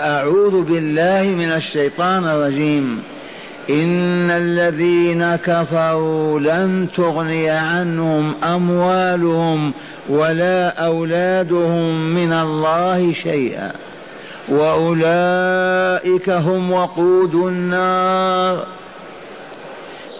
أعوذ 0.00 0.62
بالله 0.62 1.22
من 1.22 1.52
الشيطان 1.52 2.24
الرجيم. 2.24 3.02
إن 3.70 4.30
الذين 4.30 5.36
كفروا 5.36 6.40
لن 6.40 6.88
تغني 6.96 7.50
عنهم 7.50 8.34
أموالهم 8.44 9.74
ولا 10.08 10.68
أولادهم 10.68 12.14
من 12.14 12.32
الله 12.32 13.12
شيئا. 13.12 13.72
وأولئك 14.48 16.30
هم 16.30 16.72
وقود 16.72 17.34
النار. 17.34 18.66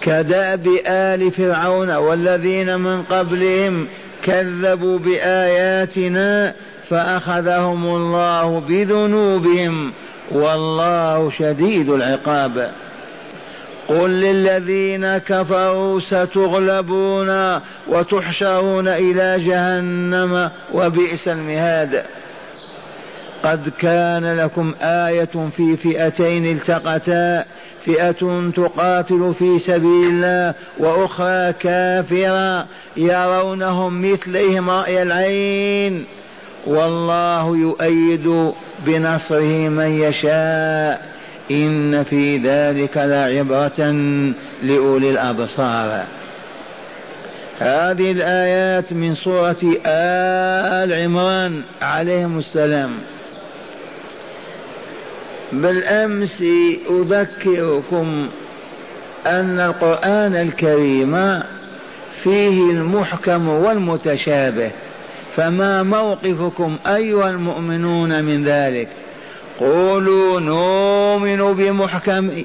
كدأب 0.01 0.69
آل 0.87 1.31
فرعون 1.31 1.97
والذين 1.97 2.79
من 2.79 3.03
قبلهم 3.03 3.89
كذبوا 4.23 4.99
بآياتنا 4.99 6.55
فأخذهم 6.91 7.85
الله 7.85 8.61
بذنوبهم 8.69 9.93
والله 10.31 11.31
شديد 11.39 11.91
العقاب. 11.91 12.71
قل 13.89 14.11
للذين 14.11 15.19
كفروا 15.19 16.01
ستغلبون 16.01 17.61
وتحشرون 17.89 18.89
إلى 18.89 19.45
جهنم 19.45 20.51
وبئس 20.73 21.29
المهاد. 21.29 22.05
قد 23.45 23.69
كان 23.79 24.37
لكم 24.37 24.75
آية 24.83 25.49
في 25.57 25.77
فئتين 25.77 26.57
التقتا 26.57 27.45
فئة 27.85 28.51
تقاتل 28.57 29.35
في 29.39 29.59
سبيل 29.59 30.07
الله 30.11 30.55
وأخرى 30.79 31.53
كافرة 31.53 32.67
يرونهم 32.97 34.13
مثليهم 34.13 34.71
رأي 34.71 35.03
العين. 35.03 36.05
والله 36.67 37.57
يؤيد 37.57 38.53
بنصره 38.87 39.69
من 39.69 40.01
يشاء. 40.01 41.11
إن 41.51 42.05
في 42.05 42.37
ذلك 42.37 42.97
لعبرة 42.97 43.93
لأولي 44.63 45.11
الأبصار. 45.11 46.05
هذه 47.59 48.13
الآيات 48.13 48.93
من 48.93 49.15
سورة 49.15 49.57
آل 49.87 50.93
عمران 50.93 51.63
عليهم 51.83 52.39
السلام. 52.39 52.91
بالأمس 55.53 56.45
أذكركم 56.91 58.29
أن 59.27 59.61
القرآن 59.61 60.37
الكريم 60.37 61.43
فيه 62.23 62.71
المحكم 62.71 63.49
والمتشابه. 63.49 64.71
فما 65.37 65.83
موقفكم 65.83 66.79
أيها 66.87 67.31
المؤمنون 67.31 68.25
من 68.25 68.45
ذلك؟ 68.45 68.89
قولوا 69.61 70.41
نؤمن 70.41 71.55
بمحكم 71.55 72.45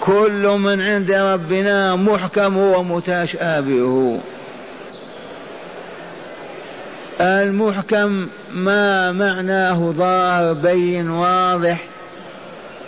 كل 0.00 0.48
من 0.58 0.80
عند 0.80 1.12
ربنا 1.12 1.96
محكم 1.96 2.56
ومتشابه. 2.56 4.20
المحكم 7.20 8.28
ما 8.54 9.12
معناه 9.12 9.90
ظاهر 9.90 10.52
بين 10.52 11.10
واضح. 11.10 11.84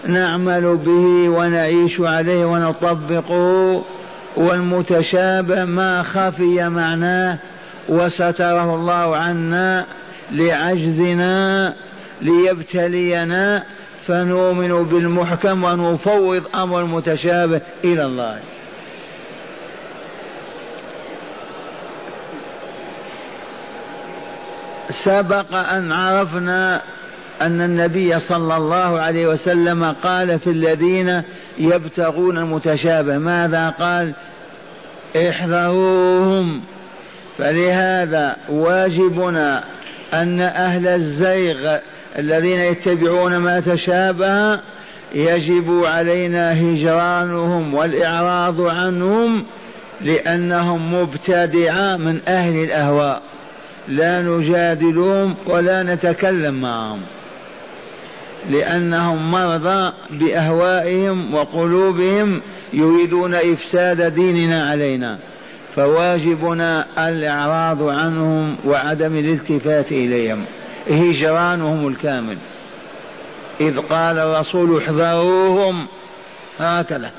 نعمل 0.07 0.77
به 0.77 1.29
ونعيش 1.29 2.01
عليه 2.01 2.45
ونطبقه. 2.45 3.83
والمتشابه 4.37 5.65
ما 5.65 6.03
خفي 6.03 6.69
معناه 6.69 7.39
وستره 7.89 8.75
الله 8.75 9.17
عنا 9.17 9.87
لعجزنا 10.33 11.75
ليبتلينا 12.23 13.65
فنؤمن 14.07 14.85
بالمحكم 14.85 15.65
ونفوض 15.65 16.43
أمر 16.55 16.81
المتشابه 16.81 17.61
إلى 17.85 18.05
الله. 18.05 18.41
سبق 24.91 25.55
أن 25.55 25.93
عرفنا 25.93 26.83
أن 27.41 27.61
النبي 27.61 28.21
صلى 28.21 28.57
الله 28.57 29.01
عليه 29.01 29.27
وسلم 29.27 29.85
قال 29.85 30.39
في 30.39 30.51
الذين 30.51 31.23
يبتغون 31.59 32.39
المتشابه. 32.39 33.19
ماذا 33.19 33.69
قال؟ 33.69 34.13
احذروهم. 35.17 36.61
فلهذا 37.39 38.37
واجبنا 38.49 39.65
أن 40.15 40.41
أهل 40.41 40.87
الزيغ 40.87 41.77
الذين 42.19 42.59
يتبعون 42.59 43.37
ما 43.37 43.61
تشابه 43.61 44.61
يجب 45.15 45.85
علينا 45.85 46.61
هجرانهم 46.61 47.75
والإعراض 47.75 48.61
عنهم 48.61 49.45
لأنهم 50.01 50.95
مبتدعة 50.95 51.97
من 51.97 52.21
أهل 52.29 52.65
الأهواء. 52.65 53.23
لا 53.89 54.23
نجادلهم 54.23 55.35
ولا 55.47 55.83
نتكلم 55.83 56.55
معهم. 56.55 57.01
لأنهم 58.49 59.31
مرضى 59.31 59.93
بأهوائهم 60.11 61.35
وقلوبهم 61.35 62.41
يريدون 62.73 63.35
إفساد 63.35 64.15
ديننا 64.15 64.71
علينا. 64.71 65.19
فواجبنا 65.77 66.87
الإعراض 67.09 67.89
عنهم 67.89 68.57
وعدم 68.65 69.17
الالتفات 69.17 69.93
إليهم. 69.93 70.45
هجرانهم 70.91 71.89
الكامل. 71.89 72.39
إذ 73.61 73.79
قال 73.79 74.19
الرسول 74.19 74.83
احذروهم. 74.83 75.87
هكذا. 76.59 77.11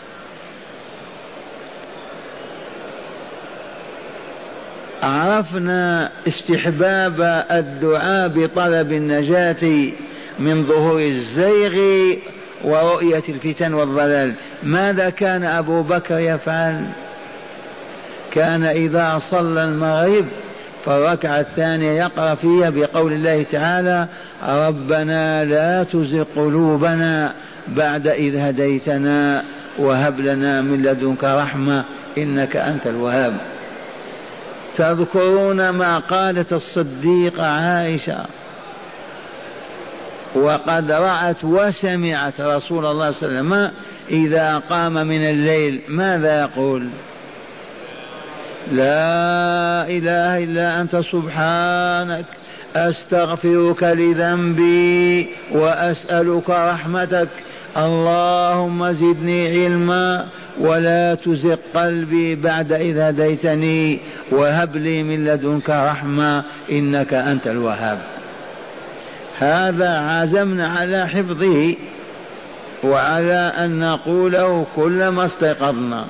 عرفنا 5.04 6.12
استحباب 6.28 7.46
الدعاء 7.52 8.28
بطلب 8.28 8.92
النجاة 8.92 9.92
من 10.40 10.66
ظهور 10.66 11.02
الزيغ 11.02 11.76
ورؤية 12.64 13.24
الفتن 13.30 13.74
والضلال. 13.74 14.34
ماذا 14.64 15.10
كان 15.10 15.44
أبو 15.44 15.82
بكر 15.82 16.20
يفعل؟ 16.20 16.86
كان 18.32 18.64
إذا 18.64 19.22
صلى 19.32 19.64
المغرب 19.64 20.26
فالركعة 20.86 21.40
الثانية 21.40 21.92
يقرأ 21.92 22.36
فيها 22.36 22.70
بقول 22.70 23.14
الله 23.14 23.44
تعالى 23.44 24.08
ربنا 24.48 25.46
لا 25.46 25.84
تزغ 25.84 26.24
قلوبنا 26.36 27.34
بعد 27.68 28.08
إذ 28.08 28.36
هديتنا 28.36 29.44
وهب 29.80 30.20
لنا 30.20 30.62
من 30.62 30.82
لدنك 30.82 31.24
رحمة 31.24 31.84
إنك 32.18 32.56
أنت 32.56 32.88
الوهاب. 32.88 33.38
تذكرون 34.76 35.70
ما 35.70 35.98
قالت 35.98 36.54
الصديقة 36.54 37.46
عائشة 37.46 38.26
وقد 40.36 40.92
رأت 40.92 41.44
وسمعت 41.44 42.42
رسول 42.42 42.86
الله 42.86 43.12
صلى 43.12 43.30
الله 43.30 43.56
عليه 43.56 43.68
وسلم 43.68 43.72
إذا 44.10 44.58
قام 44.70 44.94
من 44.94 45.22
الليل 45.22 45.82
ماذا 45.88 46.42
يقول؟ 46.42 46.90
لا 48.72 49.88
إله 49.88 50.44
إلا 50.44 50.82
أنت 50.82 50.96
سبحانك 50.96 52.26
أستغفرك 52.76 53.84
لذنبي 53.84 55.30
وأسألك 55.52 56.50
رحمتك. 56.50 57.30
اللهم 57.78 58.92
زدني 58.92 59.48
علما 59.48 60.26
ولا 60.60 61.16
تزغ 61.16 61.56
قلبي 61.76 62.36
بعد 62.36 62.72
إذ 62.72 62.98
هديتني 62.98 64.00
وهب 64.32 64.76
لي 64.76 65.04
من 65.04 65.26
لدنك 65.26 65.70
رحمة 65.70 66.44
إنك 66.72 67.14
أنت 67.14 67.48
الوهاب. 67.48 68.21
هذا 69.42 69.98
عزمنا 69.98 70.68
على 70.68 71.08
حفظه 71.08 71.76
وعلى 72.84 73.54
أن 73.58 73.80
نقوله 73.80 74.66
كلما 74.76 75.26
استيقظنا. 75.26 76.06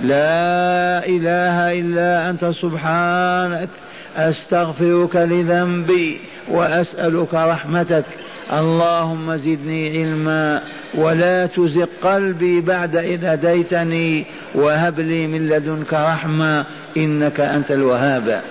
لا 0.00 1.06
إله 1.06 1.80
إلا 1.80 2.30
أنت 2.30 2.44
سبحانك 2.44 3.68
أستغفرك 4.16 5.16
لذنبي 5.16 6.20
وأسألك 6.50 7.34
رحمتك. 7.34 8.04
اللهم 8.52 9.36
زدني 9.36 9.98
علما 9.98 10.62
ولا 10.94 11.46
تزغ 11.46 11.86
قلبي 12.02 12.60
بعد 12.60 12.96
إذ 12.96 13.24
هديتني 13.24 14.26
وهب 14.54 15.00
لي 15.00 15.26
من 15.26 15.48
لدنك 15.48 15.94
رحمة 15.94 16.64
إنك 16.96 17.40
أنت 17.40 17.70
الوهاب. 17.70 18.42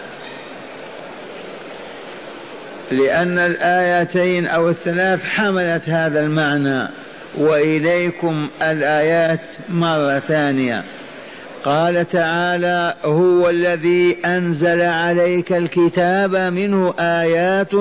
لأن 2.92 3.39
الآيتين 3.39 4.45
أو 4.48 4.69
الثلاث 4.69 5.24
حملت 5.24 5.89
هذا 5.89 6.19
المعنى 6.19 6.88
وإليكم 7.38 8.50
الآيات 8.62 9.39
مرة 9.69 10.19
ثانية. 10.19 10.84
قال 11.63 12.07
تعالى 12.07 12.94
هو 13.06 13.50
الذي 13.50 14.18
أنزل 14.25 14.81
عليك 14.81 15.54
الكتاب 15.54 16.36
منه 16.36 16.94
آيات 17.00 17.74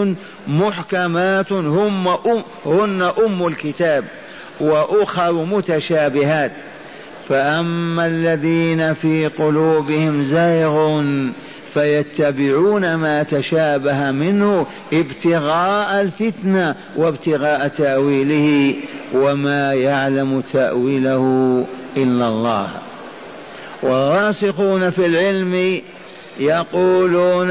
محكمات 0.46 1.52
هم 1.52 2.08
أم 2.08 2.44
هن 2.66 3.10
أم 3.26 3.46
الكتاب 3.46 4.04
وأخر 4.60 5.32
متشابهات. 5.32 6.52
فأما 7.28 8.06
الذين 8.06 8.94
في 8.94 9.26
قلوبهم 9.26 10.22
زيغ 10.22 11.02
فيتبعون 11.76 12.94
ما 12.94 13.22
تشابه 13.22 14.10
منه 14.10 14.66
ابتغاء 14.92 16.00
الفتنة 16.00 16.74
وابتغاء 16.96 17.68
تأويله 17.68 18.74
وما 19.14 19.72
يعلم 19.72 20.40
تأويله 20.52 21.64
إلا 21.96 22.28
الله. 22.28 22.68
والراسخون 23.82 24.90
في 24.90 25.06
العلم 25.06 25.80
يقولون 26.40 27.50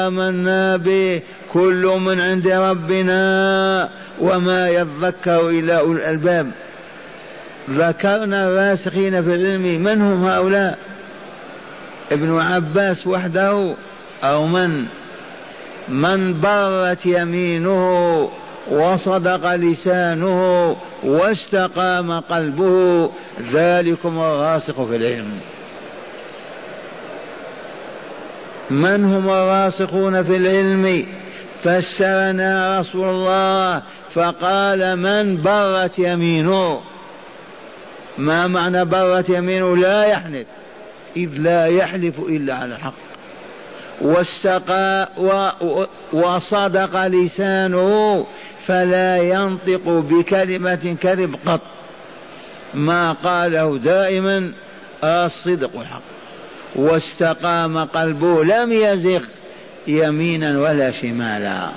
آمنا 0.00 0.76
به 0.76 1.22
كل 1.52 1.98
من 2.06 2.20
عند 2.20 2.48
ربنا 2.48 3.88
وما 4.20 4.68
يذكر 4.68 5.48
إلا 5.50 5.78
أولو 5.78 5.92
الألباب. 5.92 6.50
ذكرنا 7.70 8.48
الراسخين 8.48 9.22
في 9.22 9.34
العلم 9.34 9.82
من 9.82 10.00
هم 10.00 10.24
هؤلاء؟ 10.24 10.78
ابن 12.12 12.40
عباس 12.40 13.06
وحده 13.06 13.74
أو 14.24 14.46
من؟ 14.46 14.86
من 15.88 16.40
برت 16.40 17.06
يمينه 17.06 18.30
وصدق 18.70 19.54
لسانه 19.54 20.76
واستقام 21.04 22.20
قلبه 22.20 23.10
ذلكم 23.52 24.18
الراسخ 24.18 24.84
في 24.84 24.96
العلم. 24.96 25.38
من 28.70 29.04
هم 29.04 29.28
الراسخون 29.28 30.22
في 30.22 30.36
العلم؟ 30.36 31.06
فسرنا 31.62 32.80
رسول 32.80 33.08
الله 33.08 33.82
فقال 34.14 34.96
من 34.96 35.42
برت 35.42 35.98
يمينه؟ 35.98 36.80
ما 38.18 38.46
معنى 38.46 38.84
برت 38.84 39.28
يمينه؟ 39.28 39.76
لا 39.76 40.04
يحلف 40.06 40.46
إذ 41.16 41.28
لا 41.38 41.66
يحلف 41.66 42.20
إلا 42.20 42.54
على 42.54 42.74
الحق. 42.74 42.94
واستقى 44.00 45.08
وصدق 46.12 47.06
لسانه 47.06 48.26
فلا 48.66 49.16
ينطق 49.16 49.88
بكلمة 49.88 50.96
كذب 51.00 51.36
قط. 51.46 51.60
ما 52.74 53.12
قاله 53.12 53.78
دائما 53.78 54.52
الصدق 55.04 55.80
الحق. 55.80 56.02
واستقام 56.76 57.78
قلبه 57.78 58.44
لم 58.44 58.72
يزغ 58.72 59.20
يمينا 59.86 60.58
ولا 60.58 60.90
شمالا. 61.02 61.70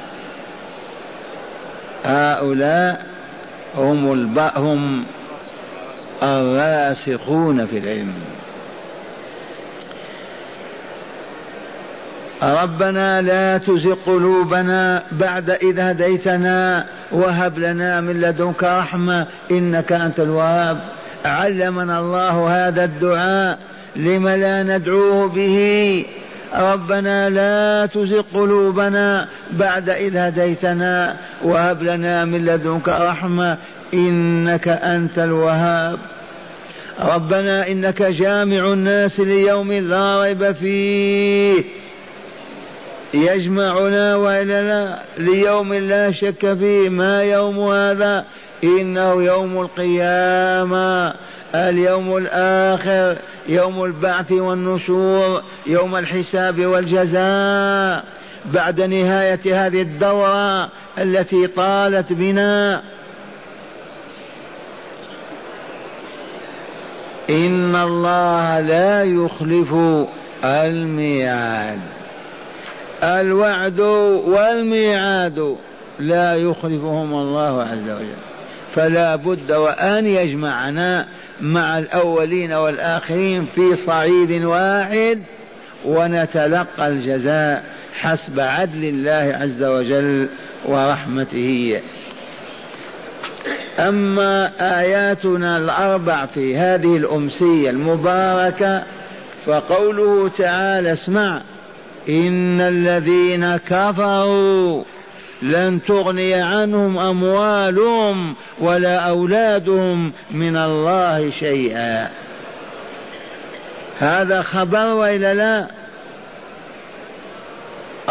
هؤلاء 2.06 3.06
هم 3.75 4.13
الب... 4.13 4.39
هم 4.56 5.06
الراسخون 6.24 7.65
في 7.65 7.77
العلم. 7.77 8.13
ربنا 12.44 13.21
لا 13.21 13.57
تزغ 13.57 13.95
قلوبنا 14.06 15.03
بعد 15.12 15.50
إذ 15.50 15.80
هديتنا 15.80 16.86
وهب 17.12 17.59
لنا 17.59 18.01
من 18.01 18.21
لدنك 18.21 18.63
رحمة 18.63 19.27
إنك 19.51 19.91
أنت 19.91 20.19
الوهاب. 20.19 20.80
علمنا 21.25 22.00
الله 22.00 22.68
هذا 22.68 22.83
الدعاء 22.83 23.59
لم 23.95 24.27
لا 24.27 24.63
ندعوه 24.63 25.27
به. 25.27 26.06
ربنا 26.56 27.30
لا 27.30 27.86
تزغ 27.86 28.21
قلوبنا 28.33 29.27
بعد 29.51 29.89
إذ 29.89 30.18
هديتنا 30.18 31.15
وهب 31.44 31.83
لنا 31.83 32.25
من 32.25 32.45
لدنك 32.45 32.89
رحمة 32.89 33.57
إنك 33.94 34.68
أنت 34.68 35.19
الوهاب. 35.19 36.00
ربنا 37.01 37.68
إنك 37.68 38.03
جامع 38.03 38.74
الناس 38.74 39.19
ليوم 39.19 39.74
لا 39.74 40.21
ريب 40.21 40.51
فيه. 40.51 41.63
يجمعنا 43.13 44.15
والا 44.15 45.00
ليوم 45.17 45.73
لا 45.73 46.11
شك 46.11 46.53
فيه 46.53 46.89
ما 46.89 47.23
يوم 47.23 47.59
هذا 47.59 48.25
إنه 48.63 49.23
يوم 49.23 49.61
القيامة 49.61 51.13
اليوم 51.56 52.17
الآخر 52.17 53.17
يوم 53.47 53.83
البعث 53.83 54.31
والنشور 54.31 55.44
يوم 55.67 55.95
الحساب 55.95 56.65
والجزاء. 56.65 58.06
بعد 58.45 58.81
نهاية 58.81 59.65
هذه 59.65 59.81
الدورة 59.81 60.69
التي 60.97 61.47
طالت 61.47 62.13
بنا 62.13 62.81
إن 67.29 67.75
الله 67.75 68.59
لا 68.59 69.03
يخلف 69.03 69.73
الميعاد. 70.44 71.99
الوعد 73.04 73.80
والميعاد 73.80 75.56
لا 76.00 76.36
يخلفهم 76.36 77.13
الله 77.13 77.63
عز 77.63 77.90
وجل. 77.90 78.16
فلا 78.75 79.16
بد 79.16 79.51
وأن 79.51 80.06
يجمعنا 80.06 81.07
مع 81.42 81.78
الأولين 81.78 82.54
والآخرين 82.54 83.46
في 83.46 83.75
صعيد 83.75 84.44
واحد 84.44 85.22
ونتلقى 85.86 86.88
الجزاء 86.88 87.63
حسب 87.94 88.40
عدل 88.40 88.84
الله 88.84 89.38
عز 89.42 89.63
وجل 89.63 90.30
ورحمته. 90.66 91.81
أما 93.80 94.51
آياتنا 94.80 95.57
الأربع 95.57 96.25
في 96.25 96.57
هذه 96.57 96.98
الأمسية 96.98 97.69
المباركة 97.69 98.84
فقوله 99.46 100.30
تعالى 100.38 100.94
اسمع 100.94 101.42
إن 102.09 102.61
الذين 102.61 103.57
كفروا 103.57 104.83
لن 105.41 105.79
تغني 105.88 106.33
عنهم 106.33 107.00
أموالهم 107.00 108.35
ولا 108.59 108.97
أولادهم 108.97 110.13
من 110.31 110.57
الله 110.57 111.31
شيئا. 111.39 112.09
هذا 114.00 114.41
خبر 114.41 114.94
وإلا 114.94 115.33
لا؟ 115.33 115.67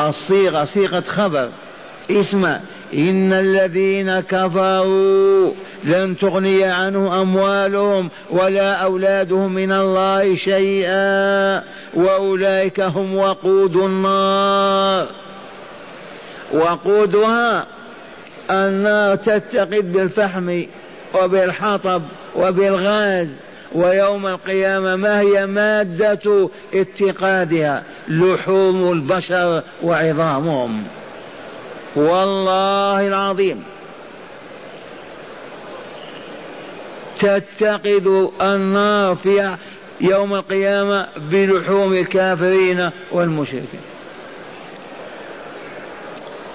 الصيغة 0.09 0.65
صيغة 0.65 1.01
خبر 1.01 1.51
اسمع. 2.11 2.61
إن 2.95 3.33
الذين 3.33 4.21
كفروا 4.21 5.53
لن 5.85 6.17
تغني 6.17 6.65
عنه 6.65 7.23
أموالهم 7.23 8.11
ولا 8.31 8.73
أولادهم 8.73 9.53
من 9.53 9.73
الله 9.73 10.37
شيئا 10.37 11.63
وأولئك 11.95 12.81
هم 12.81 13.17
وقود 13.17 13.77
النار. 13.77 15.07
وقودها 16.53 17.67
النار 18.51 19.17
تتقد 19.17 19.93
بالفحم 19.93 20.63
وبالحطب 21.15 22.03
وبالغاز 22.37 23.29
ويوم 23.75 24.27
القيامة 24.27 24.97
ما 24.97 25.21
هي 25.21 25.47
مادة 25.47 26.49
اتقادها؟ 26.75 27.83
لحوم 28.09 28.93
البشر 28.93 29.63
وعظامهم. 29.83 30.85
والله 31.99 33.07
العظيم. 33.07 33.65
تتقد 37.19 38.31
النار 38.43 39.15
في 39.15 39.57
يوم 40.01 40.35
القيامة 40.35 41.09
بلحوم 41.17 41.93
الكافرين 41.93 42.91
والمشركين. 43.13 43.81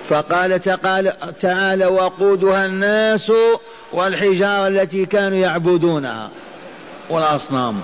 فقال 0.09 0.61
تعالى 1.41 1.85
وقودها 1.85 2.65
الناس 2.65 3.31
والحجارة 3.93 4.67
التي 4.67 5.05
كانوا 5.05 5.37
يعبدونها 5.37 6.29
والأصنام. 7.09 7.81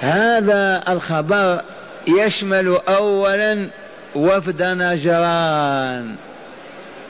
هذا 0.00 0.84
الخبر 0.88 1.62
يشمل 2.08 2.80
أولا 2.88 3.68
وفد 4.16 4.62
نجران 4.62 6.14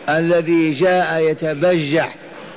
الذي 0.09 0.75
جاء 0.75 1.21
يتبجح 1.21 2.15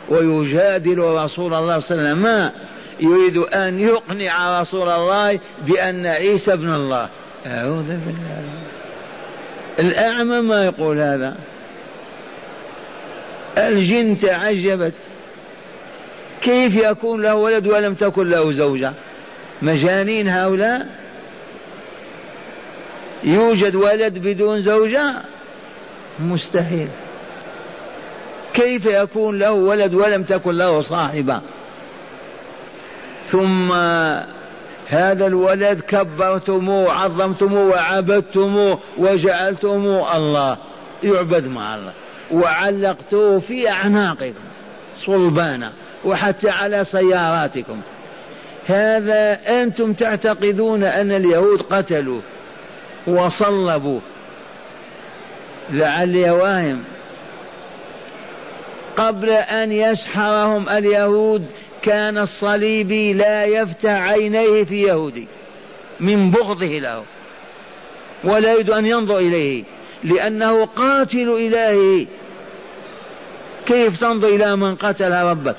ويجادل 0.10 1.00
رسول 1.00 1.54
الله 1.54 1.80
صلى 1.80 1.98
الله 1.98 2.10
عليه 2.10 2.18
وسلم. 2.22 2.52
يريد 3.00 3.38
أن 3.38 3.80
يقنع 3.80 4.62
رسول 4.62 4.90
الله 4.90 5.40
بأن 5.68 6.06
عيسى 6.06 6.54
ابن 6.54 6.74
الله. 6.74 7.10
أعوذ 7.48 7.88
بالله. 7.88 8.44
الأعمى 9.80 10.42
ما 10.42 10.66
يقول 10.66 11.00
هذا. 11.00 11.36
الجن 13.58 14.18
تعجبت. 14.18 14.94
كيف 16.42 16.76
يكون 16.76 17.22
له 17.22 17.36
ولد 17.36 17.68
ولم 17.68 17.94
تكن 17.94 18.30
له 18.30 18.52
زوجة؟ 18.52 18.94
مجانين 19.62 20.28
هؤلاء؟ 20.28 20.88
يوجد 23.24 23.76
ولد 23.76 24.20
بدون 24.20 24.62
زوجة؟ 24.62 25.16
مستحيل. 26.20 26.88
كيف 28.54 28.86
يكون 28.86 29.40
له 29.40 29.52
ولد 29.52 29.94
ولم 29.94 30.24
تكن 30.24 30.56
له 30.56 30.82
صاحبة؟ 30.82 31.42
ثم 33.32 33.72
هذا 34.88 35.26
الولد 35.26 35.82
كبرتموه 35.82 36.92
عظمتموه 36.92 37.70
وعبدتموه 37.70 38.80
وجعلتموه 38.98 40.18
الله 40.18 40.58
يعبد 41.04 41.48
مع 41.48 41.76
الله 41.76 41.94
وعلقتوه 42.32 43.40
في 43.40 43.70
أعناقكم 43.70 44.44
صلبانا 44.96 45.72
وحتى 46.06 46.50
على 46.50 46.84
سياراتكم. 46.84 47.82
هذا 48.66 49.40
أنتم 49.62 49.94
تعتقدون 49.94 50.84
أن 50.84 51.12
اليهود 51.12 51.62
قتلوا 51.62 52.22
وصلبوا. 53.10 54.00
لعلي 55.70 56.32
واهم 56.32 56.84
قبل 58.98 59.30
أن 59.30 59.72
يسحرهم 59.72 60.70
اليهود 60.70 61.46
كان 61.82 62.18
الصليبي 62.18 63.14
لا 63.14 63.46
يفتح 63.46 63.90
عينيه 63.90 64.64
في 64.64 64.82
يهودي. 64.82 65.28
من 66.00 66.32
بغضه 66.32 66.80
له 66.80 67.04
ولا 68.24 68.54
يريد 68.54 68.70
أن 68.70 68.86
ينظر 68.88 69.18
إليه. 69.18 69.64
لأنه 70.04 70.66
قاتل 70.66 71.30
إلهي. 71.30 72.08
كيف 73.66 74.00
تنظر 74.00 74.28
إلى 74.28 74.56
من 74.56 74.76
قتل 74.76 75.12
ربك؟ 75.12 75.56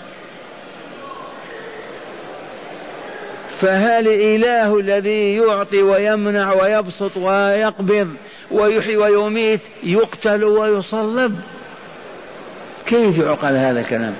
فهل 3.60 4.08
الإله 4.08 4.78
الذي 4.78 5.36
يعطي 5.36 5.82
ويمنع 5.82 6.52
ويبسط 6.52 7.16
ويقبض 7.16 8.08
ويحيي 8.50 8.96
ويميت 8.96 9.60
يقتل 9.82 10.44
ويصلب؟ 10.44 11.40
كيف 12.86 13.18
يعقل 13.18 13.56
هذا 13.56 13.80
الكلام؟ 13.80 14.14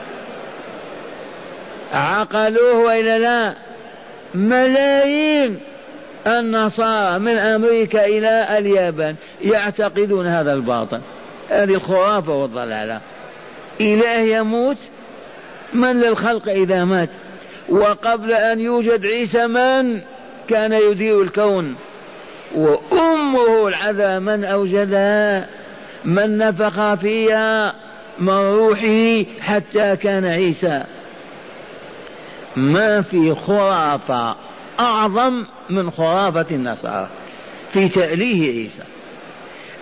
عقلوه 1.93 2.79
وإلا 2.79 3.19
لا؟ 3.19 3.55
ملايين 4.35 5.61
النصارى 6.27 7.19
من 7.19 7.39
أمريكا 7.39 8.07
إلى 8.07 8.59
اليابان 8.59 9.15
يعتقدون 9.45 10.27
هذا 10.27 10.53
الباطل. 10.53 11.01
هذه 11.51 11.75
الخرافة 11.75 12.33
والضلالة. 12.33 13.01
إله 13.81 14.19
يموت؟ 14.19 14.79
من 15.73 16.01
للخلق 16.01 16.49
إذا 16.49 16.85
مات؟ 16.85 17.09
وقبل 17.71 18.33
أن 18.33 18.61
يوجد 18.61 19.07
عيسى 19.07 19.47
من 19.47 20.01
كان 20.49 20.73
يدير 20.73 21.23
الكون؟ 21.23 21.77
وأمه 22.55 23.69
العذا 23.69 24.19
من 24.19 24.45
أوجدها؟ 24.45 25.47
من 26.05 26.39
نفخ 26.39 26.95
فيها 26.95 27.75
من 28.19 28.33
روحه 28.33 29.25
حتى 29.41 29.97
كان 29.97 30.25
عيسى. 30.25 30.83
ما 32.57 33.03
في 33.03 33.35
خرافة 33.35 34.37
أعظم 34.81 35.45
من 35.71 35.91
خرافة 35.91 36.47
النصارى 36.51 37.09
في 37.73 37.89
تأليه 37.89 38.61
عيسى. 38.61 38.83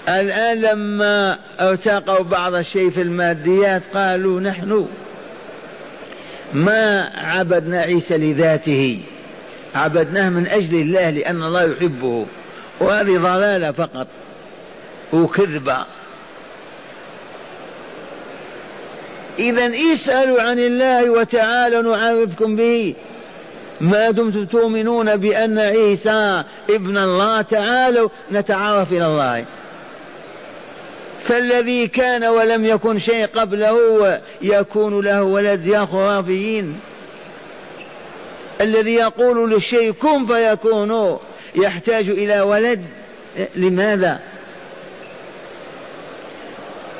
الآن 0.08 0.60
لما 0.60 1.38
ارتقوا 1.60 2.24
بعض 2.24 2.54
الشيء 2.54 2.90
في 2.90 3.02
الماديات 3.02 3.82
قالوا 3.96 4.40
نحن 4.40 4.86
ما 6.52 7.10
عبدنا 7.14 7.80
عيسى 7.80 8.18
لذاته. 8.18 9.00
عبدناه 9.74 10.28
من 10.28 10.46
أجل 10.46 10.80
الله 10.80 11.10
لأن 11.10 11.42
الله 11.42 11.62
يحبه. 11.62 12.26
وهذه 12.80 13.18
ضلالة 13.18 13.72
فقط. 13.72 14.06
وكذبة 15.12 15.86
إذا 19.38 19.70
اسألوا 19.94 20.42
عن 20.42 20.58
الله 20.58 21.10
وتعالوا 21.10 21.96
نعرفكم 21.96 22.56
به. 22.56 22.94
ما 23.80 24.10
دمتم 24.10 24.44
تؤمنون 24.44 25.16
بأن 25.16 25.58
عيسى 25.58 26.42
ابن 26.70 26.98
الله 26.98 27.42
تعالوا؟ 27.42 28.08
نتعرف 28.32 28.92
إلى 28.92 29.06
الله. 29.06 29.44
فالذي 31.20 31.88
كان 31.88 32.24
ولم 32.24 32.64
يكن 32.64 32.98
شيء 32.98 33.26
قبله 33.26 34.20
يكون 34.42 35.04
له 35.04 35.22
ولد 35.22 35.66
يا 35.66 35.84
خرافيين 35.84 36.80
الذي 38.60 38.94
يقول 38.94 39.50
للشيء 39.50 39.92
كن 39.92 40.26
فيكون 40.26 41.18
يحتاج 41.54 42.10
إلى 42.10 42.40
ولد. 42.40 42.86
لماذا؟ 43.56 44.20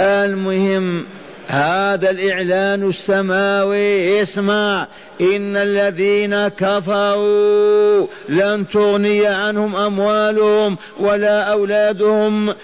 المهم 0.00 1.06
هذا 1.46 2.10
الإعلان 2.10 2.88
السماوي 2.88 4.22
اسمع 4.22 4.86
إن 5.20 5.56
الذين 5.56 6.48
كفروا 6.48 8.06
لن 8.28 8.68
تغني 8.68 9.26
عنهم 9.26 9.76
أموالهم 9.76 10.78
ولا 11.00 11.42
أولادهم 11.42 12.54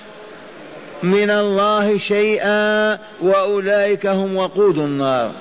من 1.05 1.31
الله 1.31 1.99
شيئا 1.99 2.99
وأولئك 3.23 4.07
هم 4.07 4.37
وقود 4.37 4.79
النار. 4.79 5.33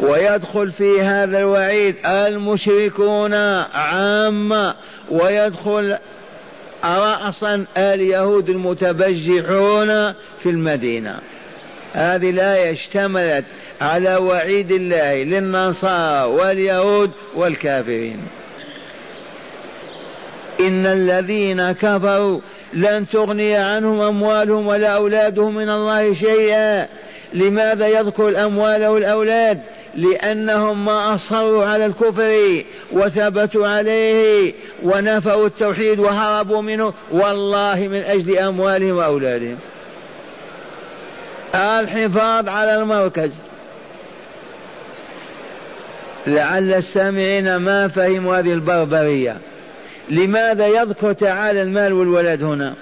ويدخل 0.00 0.70
في 0.70 1.00
هذا 1.00 1.38
الوعيد 1.38 1.96
المشركون 2.06 3.34
عامة 3.74 4.74
ويدخل 5.10 5.96
رأسا 6.84 7.66
اليهود 7.76 8.48
المتبجحون 8.48 10.12
في 10.12 10.46
المدينة. 10.46 11.18
هذه 11.92 12.30
الآية 12.30 12.72
اشتملت 12.72 13.44
على 13.80 14.16
وعيد 14.16 14.70
الله 14.70 15.14
للنصارى 15.14 16.30
واليهود 16.30 17.10
والكافرين. 17.34 18.20
إن 20.66 20.86
الذين 20.86 21.72
كفروا 21.72 22.40
لن 22.72 23.06
تغني 23.12 23.56
عنهم 23.56 24.00
أموالهم 24.00 24.66
ولا 24.66 24.88
أولادهم 24.88 25.54
من 25.54 25.68
الله 25.68 26.14
شيئا. 26.14 26.86
لماذا 27.34 27.88
يذكر 27.88 28.28
الأموال 28.28 28.86
والأولاد؟ 28.86 29.60
لأنهم 29.96 30.84
ما 30.84 31.14
أصروا 31.14 31.64
على 31.64 31.86
الكفر 31.86 32.62
وثبتوا 32.92 33.68
عليه 33.68 34.52
ونفوا 34.82 35.46
التوحيد 35.46 35.98
وهربوا 35.98 36.62
منه. 36.62 36.92
والله 37.12 37.88
من 37.90 38.02
أجل 38.02 38.38
أموالهم 38.38 38.96
وأولادهم. 38.96 39.58
الحفاظ 41.54 42.48
على 42.48 42.76
المركز. 42.76 43.30
لعل 46.26 46.72
السامعين 46.72 47.56
ما 47.56 47.88
فهموا 47.88 48.38
هذه 48.38 48.52
البربرية. 48.52 49.36
لماذا 50.10 50.66
يذكر 50.66 51.12
تعالى 51.12 51.62
المال 51.62 51.92
والولد 51.92 52.42
هنا؟ 52.42 52.74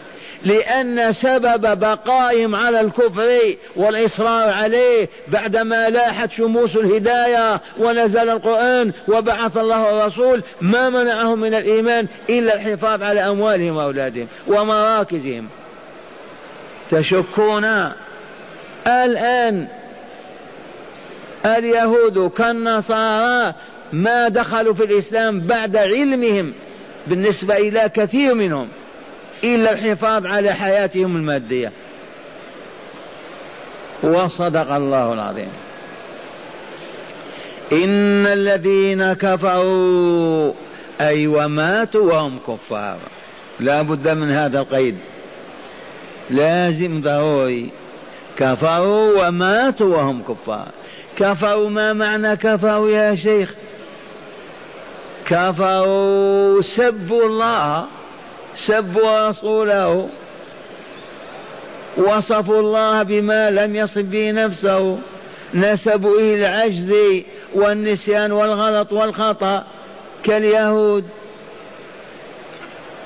لأن 0.45 1.12
سبب 1.12 1.79
بقائهم 1.79 2.55
على 2.55 2.81
الكفر 2.81 3.57
والإصرار 3.76 4.49
عليه 4.49 5.09
بعدما 5.29 5.88
لاحت 5.91 6.31
شموس 6.31 6.76
الهداية 6.76 7.61
ونزل 7.79 8.31
القرآن 8.31 8.93
وبعث 9.09 9.57
الله 9.57 9.91
الرسول 9.91 10.43
ما 10.61 10.91
منعهم 10.91 11.41
من 11.41 11.55
الإيمان 11.55 12.07
إلا 12.31 12.55
الحفاظ 12.55 13.02
على 13.02 13.21
أموالهم 13.21 13.76
وأولادهم 13.76 14.26
ومراكزهم. 14.47 15.49
تشكون؟ 16.91 17.64
الآن 18.87 19.67
اليهود 21.47 22.31
كالنصارى 22.31 23.55
ما 23.93 24.29
دخلوا 24.29 24.75
في 24.75 24.85
الإسلام 24.85 25.41
بعد 25.41 25.76
علمهم 25.76 26.52
بالنسبة 27.06 27.56
إلى 27.56 27.90
كثير 27.94 28.35
منهم 28.35 28.68
إلا 29.44 29.73
الحفاظ 29.73 30.26
على 30.26 30.52
حياتهم 30.52 31.16
المادية. 31.16 31.73
وصدق 34.02 34.75
الله 34.75 35.12
العظيم. 35.12 35.49
إن 37.73 38.26
الذين 38.26 39.12
كفروا 39.12 40.52
أي 41.00 41.26
وماتوا 41.26 42.12
وهم 42.12 42.38
كفار. 42.38 42.99
لا 43.61 43.82
بد 43.82 44.09
من 44.09 44.30
هذا 44.30 44.61
القيد. 44.61 44.97
لازم 46.30 47.00
ضروري. 47.00 47.71
كفروا 48.37 49.28
وماتوا 49.28 49.97
وهم 49.97 50.23
كفار. 50.23 50.68
كفروا 51.16 51.71
ما 51.71 51.92
معنى 51.92 52.37
كفروا 52.37 52.90
يا 52.90 53.14
شيخ؟ 53.14 53.54
كفروا 55.26 56.62
سبوا 56.62 57.26
الله 57.26 57.85
سبوا 58.55 59.29
رسوله 59.29 60.09
وصفوا 61.97 62.61
الله 62.61 63.02
بما 63.02 63.50
لم 63.50 63.76
يصف 63.76 64.02
به 64.02 64.31
نفسه 64.31 64.99
نسبوا 65.55 66.19
إلى 66.19 66.49
العجز 66.49 66.95
والنسيان 67.55 68.33
والغلط 68.33 68.93
والخطأ 68.93 69.64
كاليهود. 70.25 71.05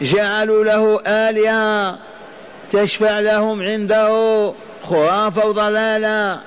جعلوا 0.01 0.65
له 0.65 1.01
آلهة 1.07 1.99
تشفع 2.73 3.21
لهم 3.21 3.63
عنده 3.63 4.53
خرافة 4.83 5.47
وضلالا 5.47 6.39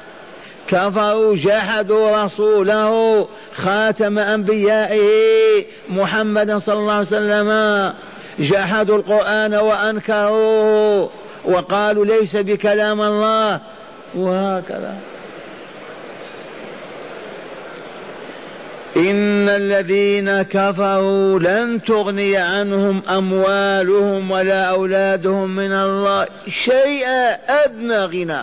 كفروا 0.69 1.35
جحدوا 1.35 2.23
رسوله 2.23 3.27
خاتم 3.55 4.19
أنبيائه 4.19 5.65
محمدا 5.89 6.59
صلى 6.59 6.79
الله 6.79 6.93
عليه 6.93 7.07
وسلم. 7.07 7.93
جحدوا 8.39 8.97
القرآن 8.97 9.55
وأنكروه 9.55 11.09
وقالوا 11.45 12.05
ليس 12.05 12.35
بكلام 12.35 13.01
الله. 13.01 13.59
وهكذا. 14.15 14.95
إن 18.97 19.49
الذين 19.49 20.41
كفروا 20.41 21.39
لن 21.39 21.83
تغني 21.83 22.37
عنهم 22.37 23.01
أموالهم 23.09 24.31
ولا 24.31 24.63
أولادهم 24.63 25.55
من 25.55 25.71
الله 25.71 26.27
شيئا. 26.65 27.37
أدنى 27.65 27.97
غنى. 28.05 28.41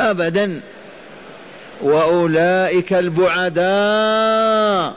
أبدا. 0.00 0.60
وأولئك 1.82 2.92
البعداء. 2.92 4.94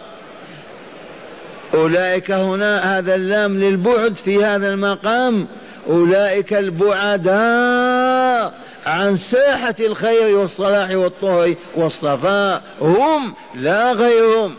أولئك 1.74 2.32
هنا 2.32 3.00
هذا 3.00 3.16
اللام 3.16 3.60
للبعد 3.60 4.14
في 4.14 4.46
هذا 4.46 4.70
المقام. 4.70 5.48
أولئك 5.90 6.54
البعداء 6.54 8.54
عن 8.86 9.18
ساحة 9.18 9.76
الخير 9.80 10.38
والصلاح 10.38 10.92
والطهر 10.92 11.56
والصفاء. 11.76 12.62
هم 12.82 13.34
لا 13.56 13.92
غيرهم. 13.92 14.56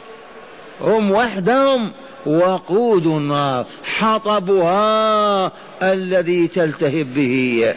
هم 0.80 1.12
وحدهم. 1.12 1.92
وقود 2.26 3.06
النار 3.06 3.66
حطبها 3.98 5.52
الذي 5.82 6.48
تلتهب 6.48 7.14
به. 7.14 7.74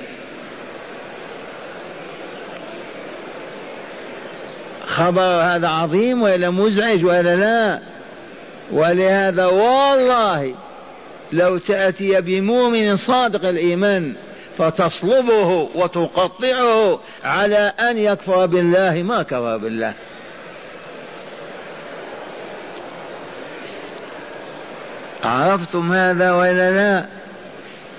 خبر 4.93 5.21
هذا 5.21 5.67
عظيم 5.67 6.21
ولا 6.21 6.49
مزعج 6.49 7.05
ولا 7.05 7.35
لا. 7.35 7.79
ولهذا 8.71 9.45
والله 9.45 10.55
لو 11.31 11.57
تأتي 11.57 12.21
بمؤمن 12.21 12.97
صادق 12.97 13.47
الإيمان 13.47 14.13
فتصلبه 14.57 15.69
وتقطعه 15.75 16.99
على 17.23 17.73
أن 17.79 17.97
يكفر 17.97 18.45
بالله 18.45 19.03
ما 19.03 19.23
كفر 19.23 19.57
بالله. 19.57 19.93
عرفتم 25.23 25.93
هذا 25.93 26.31
ولا 26.31 26.71
لا؟ 26.71 27.05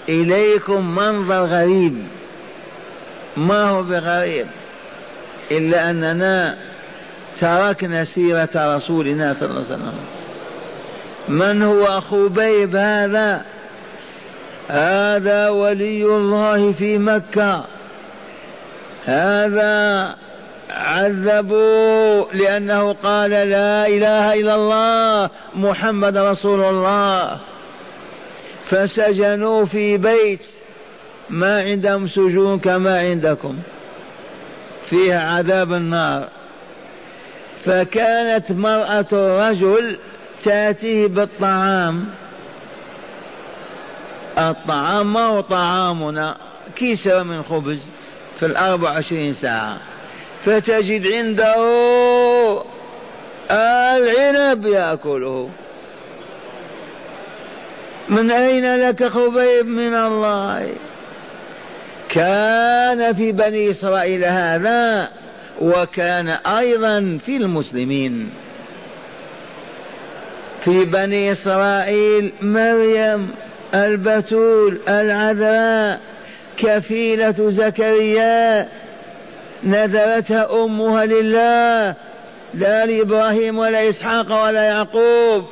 إليكم 0.09 0.95
منظر 0.95 1.45
غريب. 1.45 2.07
ما 3.37 3.63
هو 3.63 3.83
بغريب؟ 3.83 4.47
إلا 5.51 5.91
أننا 5.91 6.74
تركنا 7.41 8.05
سيرة 8.05 8.77
رسولنا 8.77 9.35
صلى 9.35 9.49
الله 9.49 9.65
عليه 9.65 9.75
وسلم. 9.75 9.95
من 11.29 11.63
هو 11.63 12.01
خبيب 12.01 12.77
هذا؟ 12.77 13.45
هذا 14.69 15.49
ولي 15.49 16.05
الله 16.05 16.73
في 16.73 16.99
مكة. 16.99 17.65
هذا 19.05 20.15
عذبوا 20.71 22.25
لأنه 22.33 22.93
قال 22.93 23.31
لا 23.31 23.87
إله 23.87 24.35
إلا 24.41 24.55
الله 24.55 25.31
محمد 25.55 26.17
رسول 26.17 26.65
الله. 26.65 27.39
فسجنوا 28.71 29.65
في 29.65 29.97
بيت. 29.97 30.47
ما 31.31 31.61
عندهم 31.63 32.07
سجون 32.07 32.59
كما 32.59 32.99
عندكم. 32.99 33.59
فيها 34.91 35.31
عذاب 35.31 35.73
النار. 35.73 36.29
فكانت 37.65 38.53
مرأة 38.53 39.07
الرجل 39.13 39.99
تأتيه 40.43 41.07
بالطعام. 41.07 42.07
الطعام 44.39 45.13
ما 45.13 45.21
هو 45.21 45.41
طعامنا 45.41 46.37
كيسة 46.77 47.23
من 47.23 47.43
خبز 47.43 47.83
في 48.41 48.47
الأربع 48.47 48.91
وعشرين 48.91 49.35
ساعة. 49.35 49.79
فتجد 50.45 51.13
عنده 51.13 51.55
العنب 53.51 54.67
يأكله. 54.67 55.51
من 58.09 58.31
أين 58.31 58.89
لك 58.89 59.09
خبيب 59.09 59.67
من 59.67 59.95
الله؟ 59.95 60.75
كان 62.09 63.15
في 63.15 63.33
بني 63.33 63.71
إسرائيل 63.71 64.25
هذا 64.25 65.09
وكان 65.61 66.29
أيضا 66.29 67.19
في 67.27 67.37
المسلمين. 67.37 68.31
في 70.65 70.85
بني 70.85 71.33
إسرائيل 71.33 72.33
مريم 72.43 73.31
البتول 73.75 74.81
العذراء 74.89 76.01
كفيلة 76.57 77.51
زكريا 77.51 78.69
نذرتها 79.63 80.65
أمها 80.65 81.05
لله. 81.05 81.95
لا 82.55 82.87
لإبراهيم 82.87 83.59
ولا 83.59 83.89
إسحاق 83.89 84.45
ولا 84.45 84.63
يعقوب. 84.63 85.45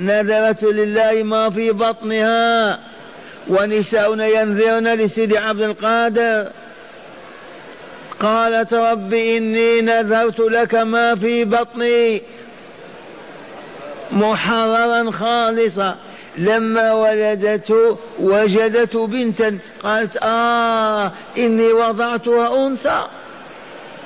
نذرت 0.00 0.64
لله 0.64 1.22
ما 1.22 1.50
في 1.50 1.72
بطنها. 1.72 2.78
ونساؤنا 3.48 4.26
ينذرن 4.26 4.88
لسيدي 4.94 5.38
عبد 5.38 5.62
القادر. 5.62 6.50
قالت 8.20 8.74
رب 8.74 9.14
إني 9.14 9.80
نذرت 9.80 10.40
لك 10.40 10.74
ما 10.74 11.14
في 11.14 11.44
بطني 11.44 12.22
محررا 14.12 15.10
خالصا. 15.10 15.96
لما 16.38 16.92
ولدته 16.92 17.98
وجدته 18.20 19.06
بنتا. 19.06 19.58
قالت 19.82 20.16
آه 20.22 21.12
إني 21.38 21.72
وضعتها 21.72 22.66
أنثى. 22.66 23.02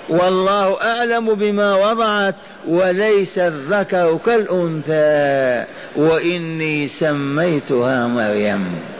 والله 0.08 0.82
أعلم 0.82 1.34
بما 1.34 1.90
وضعت 1.90 2.34
وليس 2.68 3.38
الذكر 3.38 4.18
كالأنثى. 4.26 5.64
وإني 5.96 6.88
سميتها 6.88 8.06
مريم. 8.06 8.97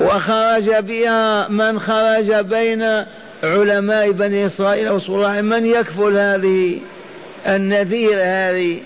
وخرج 0.00 0.70
بها 0.70 1.48
من 1.48 1.80
خرج 1.80 2.32
بين 2.32 3.04
علماء 3.42 4.10
بني 4.10 4.46
إسرائيل 4.46 4.90
وصلاح 4.90 5.32
من 5.32 5.66
يكفل 5.66 6.16
هذه؟ 6.16 6.80
النذير 7.46 8.18
هذه. 8.20 8.80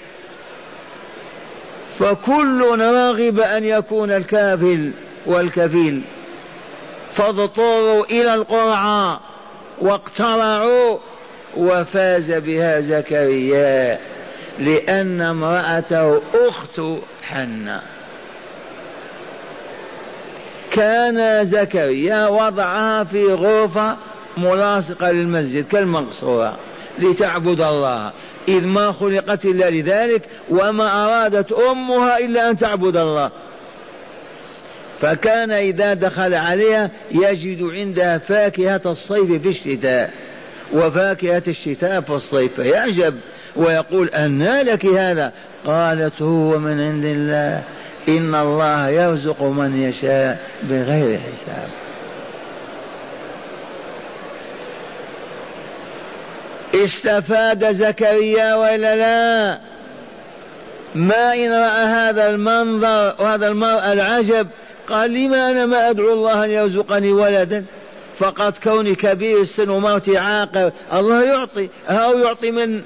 فكل 1.98 2.78
راغب 2.80 3.40
أن 3.40 3.64
يكون 3.64 4.10
الكافل 4.10 4.90
والكفيل. 5.26 6.02
فاضطروا 7.14 8.04
إلى 8.04 8.34
القرعة 8.34 9.20
واقترعوا 9.80 10.98
وفاز 11.56 12.32
بها 12.32 12.80
زكريا 12.80 13.98
لأن 14.58 15.20
امرأته 15.20 16.22
أخت 16.34 16.80
حنّا 17.22 17.82
كان 20.72 21.46
زكريا 21.46 22.28
وضعها 22.28 23.04
في 23.04 23.26
غرفة 23.26 23.96
ملاصقة 24.36 25.10
للمسجد 25.10 25.64
كالمقصورة 25.64 26.56
لتعبد 26.98 27.60
الله. 27.60 28.12
إذ 28.48 28.66
ما 28.66 28.92
خلقت 28.92 29.44
إلا 29.44 29.70
لذلك 29.70 30.22
وما 30.50 31.04
أرادت 31.04 31.52
أمها 31.52 32.18
إلا 32.18 32.50
أن 32.50 32.56
تعبد 32.56 32.96
الله. 32.96 33.30
فكان 35.00 35.50
إذا 35.50 35.94
دخل 35.94 36.34
عليها 36.34 36.90
يجد 37.10 37.62
عندها 37.62 38.18
فاكهة 38.18 38.80
الصيف 38.86 39.42
في 39.42 39.48
الشتاء. 39.48 40.10
وفاكهة 40.72 41.42
الشتاء 41.48 42.00
في 42.00 42.10
الصيف 42.10 42.60
فيعجب 42.60 43.14
ويقول 43.56 44.08
أنى 44.08 44.62
لك 44.62 44.86
هذا؟ 44.86 45.32
قالت 45.66 46.22
هو 46.22 46.58
من 46.58 46.80
عند 46.80 47.04
الله. 47.04 47.62
إن 48.08 48.34
الله 48.34 48.88
يرزق 48.88 49.42
من 49.42 49.82
يشاء 49.82 50.50
بغير 50.62 51.18
حساب. 51.18 51.68
استفاد 56.74 57.72
زكريا 57.74 58.54
ولا 58.54 58.96
لا؟ 58.96 59.58
ما 60.94 61.34
إن 61.34 61.52
رأى 61.52 61.84
هذا 61.84 62.30
المنظر 62.30 63.14
وهذا 63.18 63.48
المرء 63.48 63.92
العجب 63.92 64.48
قال 64.88 65.14
لما 65.14 65.50
أنا 65.50 65.66
ما 65.66 65.90
أدعو 65.90 66.12
الله 66.12 66.44
أن 66.44 66.50
يرزقني 66.50 67.12
ولدا؟ 67.12 67.64
فقط 68.18 68.58
كوني 68.58 68.94
كبير 68.94 69.40
السن 69.40 69.70
وموتي 69.70 70.18
عاقر 70.18 70.72
الله 70.92 71.24
يعطي 71.24 71.68
أو 71.88 72.18
يعطي 72.18 72.50
من؟ 72.50 72.82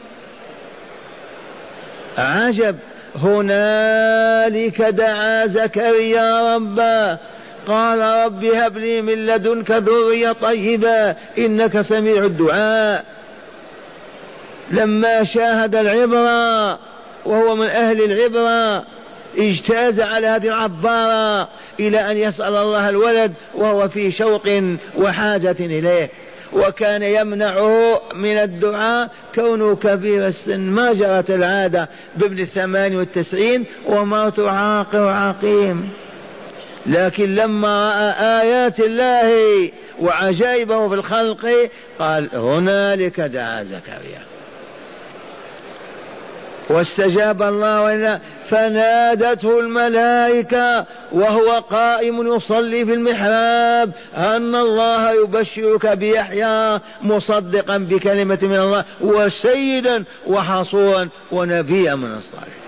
عجب. 2.19 2.77
هنالك 3.17 4.83
دعا 4.83 5.47
زكريا 5.47 6.55
ربه 6.55 7.19
قال 7.69 8.25
رب 8.27 8.45
هب 8.45 8.79
لي 8.79 9.03
من 9.03 9.27
لدنك 9.27 9.71
ذرية 9.71 10.33
طيبة 10.33 11.11
إنك 11.39 11.81
سميع 11.81 12.25
الدعاء. 12.25 13.05
لما 14.71 15.25
شاهد 15.25 15.75
العبرة 15.75 16.79
وهو 17.25 17.55
من 17.55 17.67
أهل 17.67 18.05
العبرة 18.05 18.85
اجتاز 19.39 20.01
على 20.01 20.27
هذه 20.27 20.49
العبارة 20.49 21.49
إلى 21.81 22.11
أن 22.11 22.17
يسأل 22.17 22.57
الله 22.57 22.89
الولد 22.89 23.33
وهو 23.55 23.89
في 23.89 24.13
شوق 24.13 24.49
وحاجة 24.97 25.57
إليه. 25.61 26.11
وكان 26.55 27.03
يمنعه 27.03 28.03
من 28.15 28.37
الدعاء 28.37 29.11
كونه 29.35 29.77
كبير 29.77 30.27
السن. 30.27 30.61
ما 30.61 30.93
جرت 30.93 31.31
العادة 31.31 31.89
بابن 32.17 32.39
الثمان 32.39 32.97
والتسعين 32.97 33.65
وموت 33.87 34.41
عاقر 34.41 35.09
عقيم. 35.09 35.91
لكن 36.87 37.35
لما 37.35 37.89
رأى 37.89 38.43
آيات 38.43 38.81
الله 38.81 39.71
وعجائبه 40.01 40.89
في 40.89 40.95
الخلق 40.95 41.71
قال 41.99 42.37
هنالك 42.37 43.21
دعا 43.21 43.63
زكريا. 43.63 44.34
واستجاب 46.69 47.43
الله 47.43 47.83
وإلا 47.83 48.21
فنادته 48.49 49.61
الملائكة 49.61 50.87
وهو 51.13 51.51
قائم 51.51 52.35
يصلي 52.35 52.87
في 52.87 52.95
المحراب 52.95 53.93
أن 54.17 54.55
الله 54.55 55.13
يبشرك 55.13 55.87
بيحيى 55.87 56.81
مصدقا 57.03 57.79
بكلمة 57.79 58.39
من 58.43 58.57
الله 58.57 58.85
وسيدا 59.01 60.05
وحصورا 60.27 61.09
ونبيا 61.33 61.95
من 61.95 62.13
الصالحين. 62.13 62.65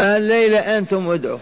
الليلة 0.00 0.58
أنتم 0.58 1.10
ادعوا. 1.10 1.38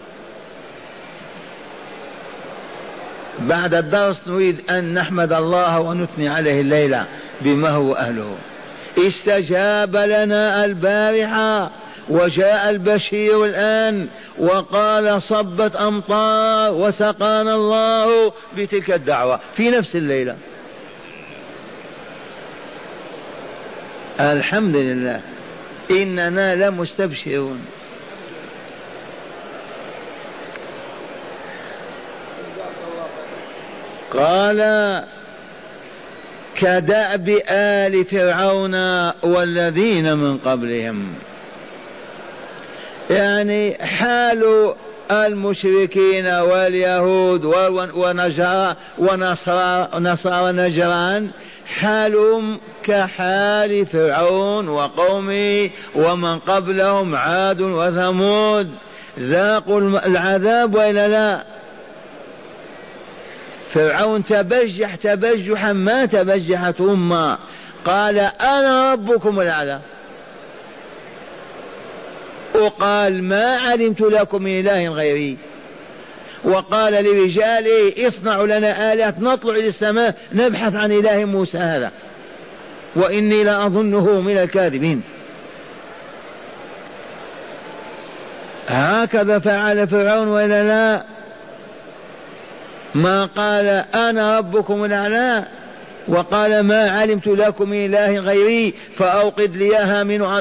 بعد 3.39 3.73
الدرس 3.73 4.27
نريد 4.27 4.71
أن 4.71 4.93
نحمد 4.93 5.33
الله 5.33 5.79
ونثني 5.79 6.29
عليه 6.29 6.61
الليلة 6.61 7.05
بما 7.41 7.69
هو 7.69 7.93
أهله. 7.93 8.35
استجاب 8.97 9.95
لنا 9.95 10.65
البارحة 10.65 11.71
وجاء 12.09 12.69
البشير 12.69 13.45
الآن 13.45 14.07
وقال 14.39 15.21
صبت 15.21 15.75
أمطار 15.75 16.73
وسقانا 16.73 17.55
الله 17.55 18.33
بتلك 18.57 18.91
الدعوة 18.91 19.39
في 19.53 19.69
نفس 19.69 19.95
الليلة. 19.95 20.37
الحمد 24.19 24.75
لله. 24.75 25.21
إننا 25.91 26.55
لمستبشرون. 26.55 27.65
قال 34.13 34.59
كدأب 36.63 37.41
آل 37.49 38.05
فرعون 38.05 38.75
والذين 39.23 40.17
من 40.17 40.37
قبلهم. 40.37 41.13
يعني 43.09 43.77
حال 43.85 44.73
المشركين 45.11 46.27
واليهود 46.27 47.45
ونصارى 48.97 49.89
نصارى 49.95 50.51
نجران 50.51 51.29
حالهم 51.79 52.59
كحال 52.83 53.85
فرعون 53.85 54.69
وقومه 54.69 55.69
ومن 55.95 56.39
قبلهم 56.39 57.15
عاد 57.15 57.61
وثمود. 57.61 58.69
ذاقوا 59.19 59.79
العذاب 59.79 60.75
وإلا 60.75 61.07
لا؟ 61.07 61.52
فرعون 63.73 64.25
تبجح 64.25 64.95
تبجحا 64.95 65.73
ما 65.73 66.05
تبجحت 66.05 66.81
أمة. 66.81 67.37
قال 67.85 68.19
أنا 68.41 68.93
ربكم 68.93 69.39
الأعلى. 69.39 69.79
وقال 72.55 73.23
ما 73.23 73.57
علمت 73.57 74.01
لكم 74.01 74.43
من 74.43 74.59
إله 74.59 74.87
غيري. 74.87 75.37
وقال 76.43 76.93
لرجاله 76.93 78.07
اصنعوا 78.07 78.47
لنا 78.47 78.93
آلهة 78.93 79.15
نطلع 79.19 79.55
إلى 79.55 79.67
السماء 79.67 80.15
نبحث 80.33 80.75
عن 80.75 80.91
إله 80.91 81.25
موسى 81.25 81.57
هذا. 81.57 81.91
وإني 82.95 83.43
لأظنه 83.43 84.21
من 84.21 84.37
الكاذبين. 84.37 85.01
هكذا 88.67 89.39
فعل 89.39 89.87
فرعون 89.87 90.27
وإلا 90.27 90.63
لا. 90.63 91.12
ما 92.95 93.25
قال 93.25 93.67
أنا 93.95 94.37
ربكم 94.37 94.85
الأعلى 94.85 95.45
وقال 96.07 96.59
ما 96.59 96.89
علمت 96.89 97.27
لكم 97.27 97.69
من 97.69 97.85
إله 97.85 98.19
غيري 98.19 98.73
فأوقد 98.95 99.55
لي 99.55 99.67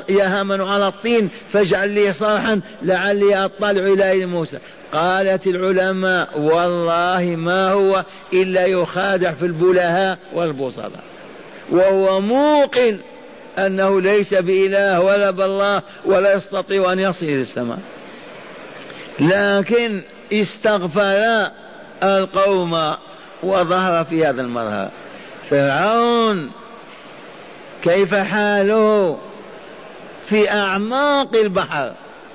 يا 0.08 0.40
هامن 0.40 0.60
على 0.60 0.88
الطين 0.88 1.28
فاجعل 1.52 1.90
لي 1.90 2.12
صرحا 2.12 2.60
لعلي 2.82 3.44
أطلع 3.44 3.70
إلى 3.70 4.26
موسى. 4.26 4.58
قالت 4.92 5.46
العلماء 5.46 6.38
والله 6.38 7.36
ما 7.36 7.70
هو 7.70 8.04
إلا 8.32 8.66
يخادع 8.66 9.32
في 9.32 9.46
البلهاء 9.46 10.18
والبصراء 10.34 10.90
وهو 11.70 12.20
موقن 12.20 12.98
أنه 13.58 14.00
ليس 14.00 14.34
بإله 14.34 15.00
ولا 15.00 15.30
بالله 15.30 15.82
ولا 16.04 16.34
يستطيع 16.34 16.92
أن 16.92 16.98
يصل 16.98 17.26
إلى 17.26 17.40
السماء. 17.40 17.78
لكن 19.20 20.00
استغفر 20.32 21.50
القوم 22.02 22.96
وظهر 23.42 24.04
في 24.04 24.26
هذا 24.26 24.42
المظهر. 24.42 24.90
فرعون 25.50 26.50
كيف 27.82 28.14
حاله؟ 28.14 29.18
في 30.28 30.50
أعماق 30.50 31.36
البحر. 31.36 31.92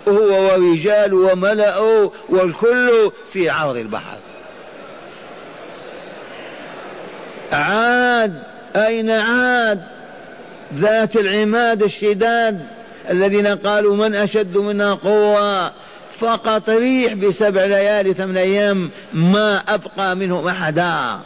هو 0.07 0.51
ورجال 0.51 1.13
وملأه 1.13 2.11
والكل 2.29 3.11
في 3.33 3.49
عرض 3.49 3.75
البحر. 3.75 4.17
عاد 7.51 8.43
أين 8.75 9.09
عاد؟ 9.11 9.81
ذات 10.73 11.15
العماد 11.15 11.83
الشداد 11.83 12.65
الذين 13.09 13.47
قالوا 13.47 13.95
من 13.95 14.15
أشد 14.15 14.57
منا 14.57 14.93
قوة؟ 14.93 15.71
فقط 16.19 16.69
ريح 16.69 17.13
بسبع 17.13 17.65
ليالي 17.65 18.13
ثمان 18.13 18.37
أيام 18.37 18.91
ما 19.13 19.57
أبقى 19.57 20.15
منهم 20.15 20.47
أحدا. 20.47 21.19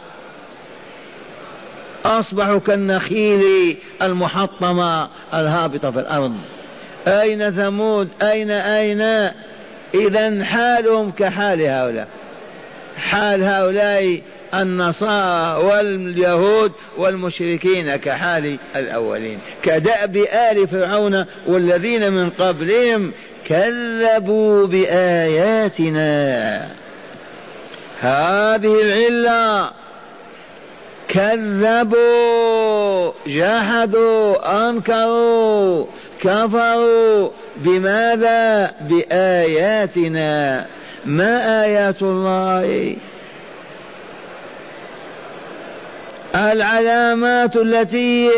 أصبحوا 2.04 2.58
كالنخيل 2.58 3.76
المحطمة 4.02 5.08
الهابطة 5.34 5.90
في 5.90 6.00
الأرض. 6.00 6.36
أين 7.08 7.50
ثمود؟ 7.50 8.08
أين 8.22 8.50
أين؟ 8.50 9.30
إذا 9.94 10.44
حالهم 10.44 11.10
كحال 11.10 11.62
هؤلاء. 11.62 12.08
حال 12.96 13.42
هؤلاء 13.42 14.22
النصارى 14.54 15.64
واليهود 15.64 16.72
والمشركين 16.98 17.96
كحال 17.96 18.58
الأولين. 18.76 19.38
كدأب 19.62 20.16
آل 20.16 20.68
فرعون 20.68 21.24
والذين 21.46 22.12
من 22.12 22.30
قبلهم 22.30 23.12
كذبوا 23.52 24.66
بآياتنا. 24.66 26.68
هذه 28.00 28.82
العلة 28.82 29.70
كذبوا 31.08 33.12
جحدوا 33.26 34.68
أنكروا 34.68 35.86
كفروا. 36.20 37.30
بماذا؟ 37.56 38.72
بآياتنا. 38.80 40.66
ما 41.04 41.64
آيات 41.64 42.02
الله؟ 42.02 42.96
العلامات 46.34 47.56
التي 47.56 48.30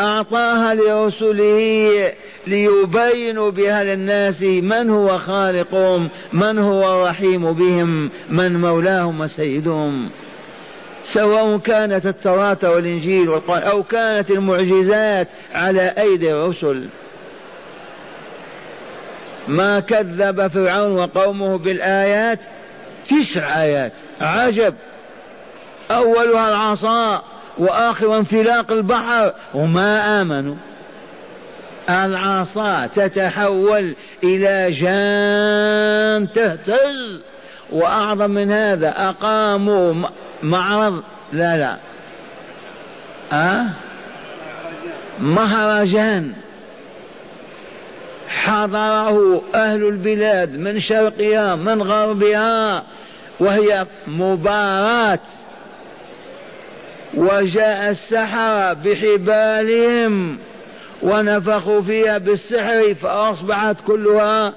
أعطاها 0.00 0.74
لرسله 0.74 2.12
ليبينوا 2.46 3.50
بها 3.50 3.84
للناس 3.84 4.42
من 4.42 4.90
هو 4.90 5.18
خالقهم 5.18 6.08
من 6.32 6.58
هو 6.58 6.94
الرحيم 6.94 7.52
بهم 7.52 8.10
من 8.28 8.60
مولاهم 8.60 9.20
وسيدهم. 9.20 10.10
سواء 11.04 11.58
كانت 11.58 12.06
التوراة 12.06 12.58
والإنجيل 12.62 13.28
والقرآن 13.28 13.62
أو 13.62 13.82
كانت 13.82 14.30
المعجزات 14.30 15.28
على 15.54 15.94
أيدي 15.98 16.32
الرسل. 16.32 16.88
ما 19.48 19.80
كذب 19.80 20.46
فرعون 20.46 20.92
وقومه 20.92 21.58
بالآيات 21.58 22.40
تسع 23.06 23.62
آيات. 23.62 23.92
عجب. 24.20 24.74
أولها 25.90 26.48
العصا. 26.48 27.35
وآخر 27.58 28.16
انفلاق 28.18 28.72
البحر 28.72 29.32
وما 29.54 30.20
آمنوا. 30.20 30.54
العصا 31.90 32.86
تتحول 32.86 33.94
إلى 34.24 34.72
جان 34.72 36.32
تهتز. 36.32 37.20
وأعظم 37.72 38.30
من 38.30 38.52
هذا 38.52 38.94
أقاموا 39.08 39.94
معرض. 40.42 41.02
لا 41.32 41.56
لا. 41.56 41.76
أه؟ 43.32 43.66
مهرجان. 45.18 46.32
حضره 48.28 49.42
أهل 49.54 49.88
البلاد 49.88 50.50
من 50.50 50.80
شرقها 50.80 51.54
من 51.54 51.82
غربها 51.82 52.82
وهي 53.40 53.86
مباراة. 54.06 55.18
وجاء 57.16 57.90
السحرة 57.90 58.72
بحبالهم 58.72 60.38
ونفخوا 61.02 61.80
فيها 61.80 62.18
بالسحر 62.18 62.94
فأصبحت 62.94 63.76
كلها 63.86 64.54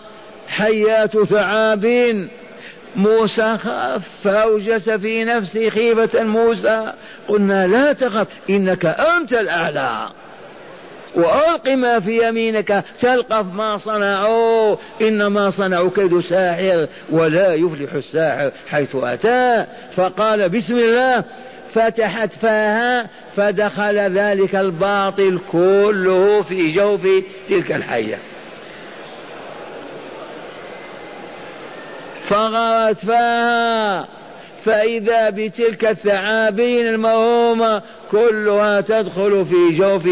حيات 0.48 1.17
ثعابين 1.17 2.28
موسى 2.95 3.58
خاف 3.58 4.02
فأوجس 4.24 4.89
في 4.89 5.24
نفسه 5.24 5.69
خيفة 5.69 6.24
موسى 6.24 6.93
قلنا 7.28 7.67
لا 7.67 7.93
تخف 7.93 8.28
إنك 8.50 8.86
أنت 8.86 9.34
الأعلى. 9.34 10.10
وألق 11.15 11.69
ما 11.69 12.00
في 12.00 12.28
يمينك 12.28 12.84
تلقف 13.02 13.45
ما 13.54 13.78
صنعوا 13.78 14.76
إنما 15.02 15.50
صنعوا 15.50 15.89
كيد 15.89 16.19
ساحر 16.19 16.88
ولا 17.10 17.54
يفلح 17.54 17.93
الساحر 17.93 18.52
حيث 18.67 18.95
أتى. 18.95 19.65
فقال 19.95 20.50
بسم 20.50 20.76
الله 20.76 21.24
فتحت 21.74 22.34
فاها 22.34 23.08
فدخل 23.36 23.98
ذلك 23.98 24.56
الباطل 24.56 25.40
كله 25.52 26.42
في 26.42 26.72
جوف 26.72 27.08
تلك 27.48 27.72
الحية. 27.72 28.20
فغرت 32.30 32.98
فاها 33.06 34.08
فإذا 34.66 35.30
بتلك 35.30 35.86
الثعابين 35.86 36.88
الموهومة 36.88 37.82
كلها 38.12 38.82
تدخل 38.82 39.46
في 39.46 39.78
جوف 39.78 40.10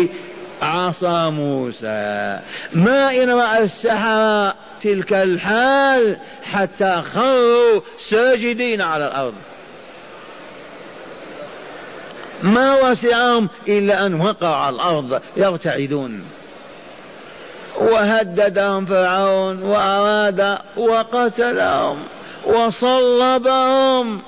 عصا 0.62 1.30
موسى. 1.30 2.39
ما 2.74 3.24
إن 3.24 3.30
رأى 3.30 3.63
السحرة 3.63 4.56
تلك 4.82 5.13
الحال 5.13 6.17
حتى 6.43 7.02
خروا 7.13 7.82
ساجدين 8.10 8.82
على 8.82 9.08
الأرض. 9.08 9.34
ما 12.43 12.89
وسعهم 12.89 13.50
إلا 13.67 14.06
أن 14.06 14.13
وقعوا 14.13 14.56
على 14.56 14.76
الأرض 14.76 15.21
يرتعدون. 15.38 16.23
وهددهم 17.78 18.86
فرعون 18.86 19.63
وأراد 19.63 20.58
وقتلهم 20.78 22.04
وصلبهم 22.45 24.21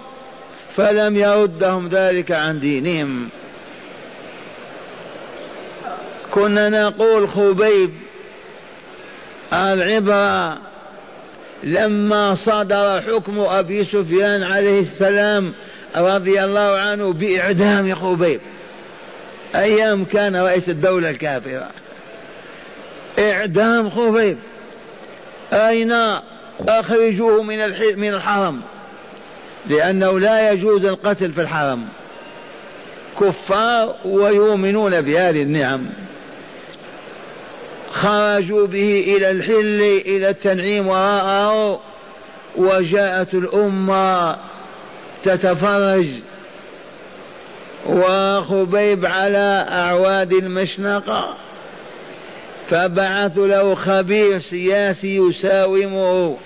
فلم 0.75 1.17
يردهم 1.17 1.89
ذلك 1.89 2.31
عن 2.31 2.59
دينهم. 2.59 3.29
كنا 6.31 6.69
نقول 6.69 7.29
خبيب 7.29 7.91
العبرة 9.53 10.57
لما 11.63 12.35
صدر 12.35 13.01
حكم 13.01 13.39
أبي 13.39 13.85
سفيان 13.85 14.43
عليه 14.43 14.79
السلام 14.79 15.53
رضي 15.95 16.43
الله 16.43 16.77
عنه 16.77 17.13
بإعدام 17.13 17.95
خبيب 17.95 18.39
أيام 19.55 20.05
كان 20.05 20.35
رئيس 20.35 20.69
الدولة 20.69 21.09
الكافرة. 21.09 21.69
إعدام 23.19 23.89
خبيب 23.89 24.37
أين 25.53 25.93
أخرجوه 26.67 27.43
من 27.43 27.57
من 27.95 28.13
الحرم؟ 28.13 28.61
لأنه 29.67 30.19
لا 30.19 30.51
يجوز 30.51 30.85
القتل 30.85 31.31
في 31.31 31.41
الحرم. 31.41 31.87
كفار 33.19 33.95
ويؤمنون 34.05 35.01
بهذه 35.01 35.41
النعم. 35.41 35.89
خرجوا 37.91 38.67
به 38.67 39.15
إلى 39.17 39.31
الحل 39.31 40.01
إلى 40.05 40.29
التنعيم 40.29 40.87
وراءه 40.87 41.81
وجاءت 42.57 43.33
الأمة 43.33 44.37
تتفرج. 45.23 46.07
وخبيب 47.85 49.05
على 49.05 49.65
أعواد 49.71 50.33
المشنقة. 50.33 51.35
فبعث 52.69 53.37
له 53.37 53.75
خبير 53.75 54.39
سياسي 54.39 55.17
يساومه. 55.17 56.37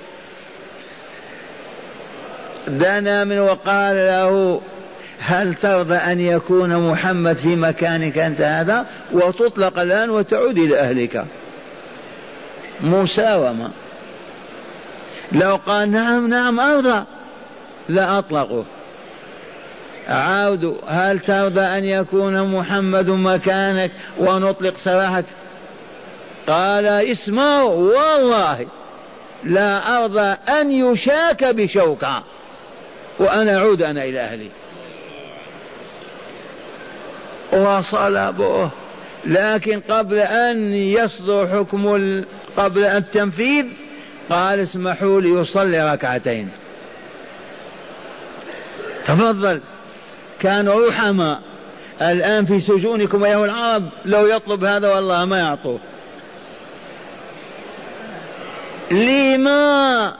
دنا 2.67 3.23
من 3.23 3.39
وقال 3.39 3.95
له 3.95 4.61
هل 5.19 5.55
ترضى 5.55 5.95
أن 5.95 6.19
يكون 6.19 6.91
محمد 6.91 7.37
في 7.37 7.55
مكانك 7.55 8.17
أنت 8.17 8.41
هذا؟ 8.41 8.85
وتطلق 9.11 9.79
الآن 9.79 10.09
وتعود 10.09 10.57
إلى 10.57 10.79
أهلك. 10.79 11.25
مساومة. 12.81 13.71
لو 15.31 15.55
قال 15.55 15.91
نعم 15.91 16.27
نعم 16.27 16.59
أرضى. 16.59 17.03
لأطلقه 17.89 18.65
عاودوا 20.07 20.75
هل 20.87 21.19
ترضى 21.19 21.61
أن 21.61 21.85
يكون 21.85 22.47
محمد 22.47 23.09
مكانك 23.09 23.91
ونطلق 24.19 24.75
سراحك 24.75 25.25
قال 26.47 26.85
اسمعوا 26.85 27.93
والله 27.97 28.67
لا 29.43 29.97
أرضى 30.03 30.35
أن 30.61 30.71
يشاك 30.71 31.43
بشوكة 31.43 32.23
وأنا 33.19 33.57
أعود 33.57 33.81
أنا 33.81 34.03
إلى 34.03 34.19
أهلي. 34.19 34.49
وصلبوه 37.53 38.71
لكن 39.25 39.79
قبل 39.79 40.19
أن 40.19 40.73
يصدر 40.73 41.47
حكم 41.47 41.87
قبل 42.57 42.83
التنفيذ 42.83 43.65
قال 44.29 44.59
اسمحوا 44.59 45.21
لي 45.21 45.29
يصلي 45.29 45.93
ركعتين. 45.93 46.49
تفضل. 49.07 49.61
كانوا 50.39 50.89
رحماء 50.89 51.39
الآن 52.01 52.45
في 52.45 52.61
سجونكم 52.61 53.23
أيها 53.23 53.45
العرب 53.45 53.89
لو 54.05 54.27
يطلب 54.27 54.63
هذا 54.63 54.95
والله 54.95 55.25
ما 55.25 55.39
يعطوه. 55.39 55.79
لما؟ 58.91 60.13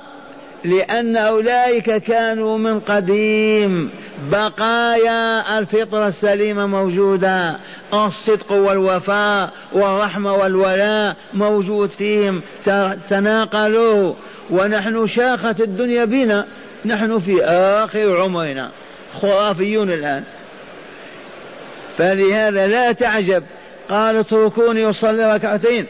لأن 0.63 1.15
أولئك 1.15 1.91
كانوا 1.97 2.57
من 2.57 2.79
قديم. 2.79 3.89
بقايا 4.31 5.59
الفطرة 5.59 6.07
السليمة 6.07 6.65
موجودة. 6.65 7.57
الصدق 7.93 8.51
والوفاء 8.51 9.49
والرحمة 9.73 10.33
والولاء 10.33 11.15
موجود 11.33 11.89
فيهم. 11.89 12.41
تناقلوا. 13.09 14.13
ونحن 14.49 15.07
شاخت 15.07 15.61
الدنيا 15.61 16.05
بنا. 16.05 16.45
نحن 16.85 17.19
في 17.19 17.43
آخر 17.43 18.21
عمرنا 18.21 18.71
خرافيون 19.21 19.91
الآن. 19.91 20.23
فلهذا 21.97 22.67
لا 22.67 22.91
تعجب 22.91 23.43
قال 23.89 24.17
اتركوني 24.17 24.81
يصلي 24.81 25.35
ركعتين. 25.35 25.87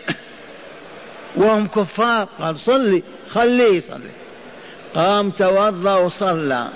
وهم 1.37 1.67
كفار 1.67 2.27
قال 2.39 2.59
صلي 2.59 3.03
خليه 3.29 3.77
يصلي. 3.77 4.11
قام 4.95 5.29
توضأ 5.29 5.95
وصلى 5.95 6.69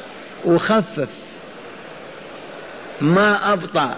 وخفف. 0.46 1.10
ما 3.02 3.54
أبطأ. 3.54 3.98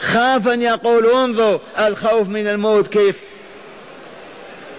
خاف 0.00 0.48
أن 0.48 0.62
يقول 0.62 1.06
انظر 1.06 1.60
الخوف 1.78 2.28
من 2.28 2.48
الموت 2.48 2.88
كيف؟ 2.88 3.16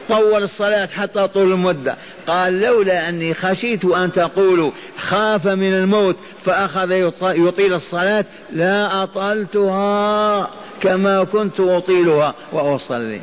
طول 0.10 0.44
الصلاة 0.44 0.86
حتى 0.86 1.28
طول 1.28 1.52
المدة. 1.52 1.96
قال 2.28 2.60
لولا 2.60 3.10
أني 3.10 3.34
خشيت 3.34 3.86
أن 3.86 4.12
تقولوا 4.12 4.72
خاف 4.98 5.48
من 5.48 5.74
الموت 5.74 6.18
فأخذ 6.46 6.91
يطيل 7.22 7.74
الصلاة 7.74 8.26
لا 8.52 9.04
أطلتها 9.04 10.50
كما 10.82 11.24
كنت 11.24 11.60
أطيلها 11.60 12.34
وأصلي. 12.54 13.22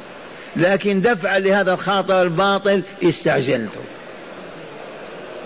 لكن 0.56 1.00
دفعا 1.00 1.38
لهذا 1.38 1.72
الخاطر 1.72 2.22
الباطل 2.22 2.82
استعجلت. 3.02 3.72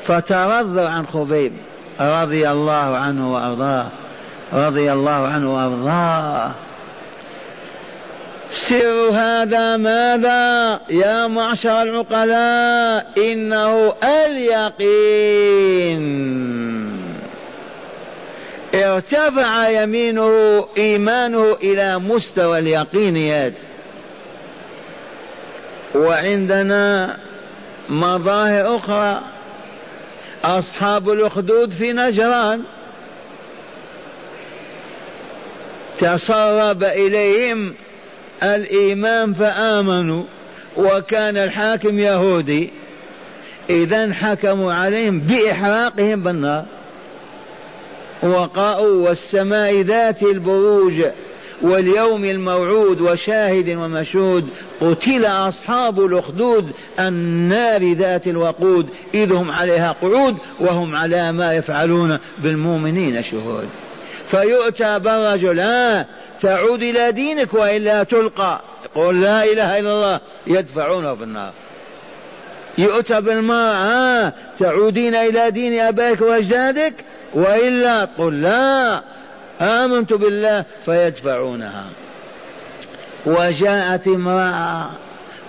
فترضى 0.07 0.81
عن 0.81 1.07
خبيب 1.07 1.53
رضي 2.01 2.51
الله 2.51 2.96
عنه 2.96 3.35
وأرضاه 3.35 3.87
رضي 4.53 4.92
الله 4.92 5.11
عنه 5.11 5.55
وأرضاه. 5.55 6.65
سر 8.52 9.11
هذا 9.11 9.76
ماذا؟ 9.76 10.80
يا 10.90 11.26
معشر 11.26 11.82
العقلاء 11.82 13.12
إنه 13.18 13.94
اليقين. 14.26 15.96
ارتفع 18.74 19.68
يمينه 19.68 20.66
إيمانه 20.78 21.56
إلى 21.62 21.98
مستوى 21.98 22.59
اليقينيات 22.59 23.52
وعندنا 25.94 27.16
مظاهر 27.88 28.76
أخرى. 28.76 29.20
أصحاب 30.44 31.11
الأخدود 31.11 31.70
في 31.70 31.92
نجران. 31.92 32.62
تسرب 35.98 36.85
إليهم 36.85 37.74
الإيمان 38.42 39.35
فآمنوا 39.35 40.25
وكان 40.77 41.37
الحاكم 41.37 41.99
يهودي. 41.99 42.70
إذا 43.70 44.12
حكموا 44.12 44.72
عليهم 44.72 45.20
بإحراقهم 45.20 46.22
بالنار. 46.22 46.64
وقاءوا 48.22 49.09
والسماء 49.09 49.81
ذات 49.81 50.22
البروج 50.22 51.03
واليوم 51.62 52.25
الموعود 52.25 53.01
وشاهد 53.01 53.68
ومشهود 53.68 54.49
قتل 54.81 55.25
أصحاب 55.25 56.01
الأخدود 56.01 56.70
النار 57.01 57.92
ذات 57.92 58.27
الوقود 58.27 58.88
إذ 59.14 59.33
هم 59.33 59.51
عليها 59.51 59.92
قعود 59.92 60.37
وهم 60.61 60.96
على 60.96 61.33
ما 61.33 61.55
يفعلون 61.55 62.18
بالمؤمنين 62.38 63.22
شهود. 63.22 63.68
فيؤتى 64.30 64.98
بالرجل 64.98 65.60
ها 65.60 66.06
تعود 66.40 66.82
إلى 66.82 67.12
دينك 67.12 67.54
وإلا 67.54 68.02
تلقى. 68.02 68.60
يقول 68.84 69.22
لا 69.22 69.44
إله 69.44 69.78
إلا 69.78 69.92
الله 69.92 70.20
يدفعونه 70.46 71.14
في 71.14 71.22
النار. 71.22 71.52
يؤتى 72.78 73.20
بالمرأة 73.20 74.32
تعودين 74.58 75.14
إلى 75.14 75.50
دين 75.50 75.80
أبائك 75.80 76.20
وأجدادك 76.20 76.94
وإلا؟ 77.34 78.04
تقول 78.04 78.42
لا. 78.42 79.02
آمنت 79.60 80.12
بالله 80.12 80.64
فيدفعونها. 80.84 81.84
وجاءت 83.26 84.06
امرأة 84.08 84.90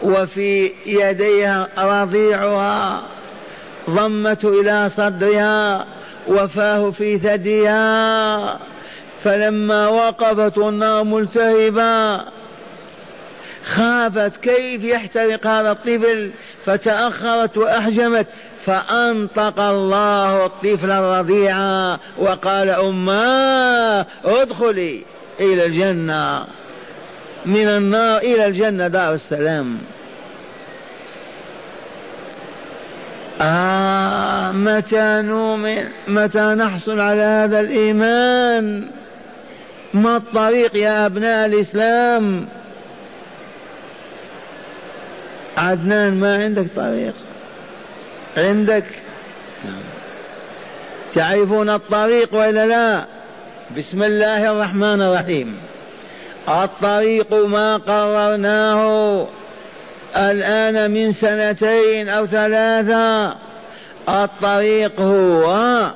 وفي 0.03 0.71
يديها 0.85 1.67
رضيعها 1.77 3.01
ضمته 3.89 4.61
إلى 4.61 4.89
صدرها 4.89 5.85
وفاه 6.27 6.91
في 6.91 7.19
ثديها 7.19 8.59
فلما 9.23 9.87
وقفت 9.87 10.57
النار 10.57 11.03
ملتهبة 11.03 12.21
خافت 13.63 14.37
كيف 14.37 14.83
يحترق 14.83 15.47
هذا 15.47 15.71
الطفل 15.71 16.31
فتأخرت 16.65 17.57
وأحجمت 17.57 18.27
فأنطق 18.65 19.59
الله 19.59 20.45
الطفل 20.45 20.91
الرضيع 20.91 21.57
وقال 22.17 22.69
أماه 22.69 24.05
ادخلي 24.25 25.03
إلى 25.39 25.65
الجنة. 25.65 26.45
من 27.45 27.67
النار 27.67 28.17
إلى 28.17 28.45
الجنة 28.45 28.87
دار 28.87 29.13
السلام. 29.13 29.77
آه 33.41 34.51
متى 34.51 35.21
نؤمن؟ 35.21 35.83
متى 36.07 36.39
نحصل 36.39 36.99
على 36.99 37.21
هذا 37.21 37.59
الإيمان؟ 37.59 38.87
ما 39.93 40.17
الطريق 40.17 40.77
يا 40.77 41.05
أبناء 41.05 41.45
الإسلام؟ 41.45 42.47
عدنان 45.57 46.19
ما 46.19 46.43
عندك 46.43 46.65
طريق. 46.75 47.13
عندك. 48.37 48.85
تعرفون 51.13 51.69
الطريق 51.69 52.33
وإلا 52.33 52.65
لا؟ 52.65 53.05
بسم 53.77 54.03
الله 54.03 54.51
الرحمن 54.51 55.01
الرحيم. 55.01 55.57
الطريق 56.49 57.33
ما 57.33 57.77
قررناه. 57.77 59.27
الآن 60.15 60.91
من 60.91 61.11
سنتين 61.11 62.09
أو 62.09 62.25
ثلاثة. 62.25 63.35
الطريق 64.09 65.01
هو 65.01 65.91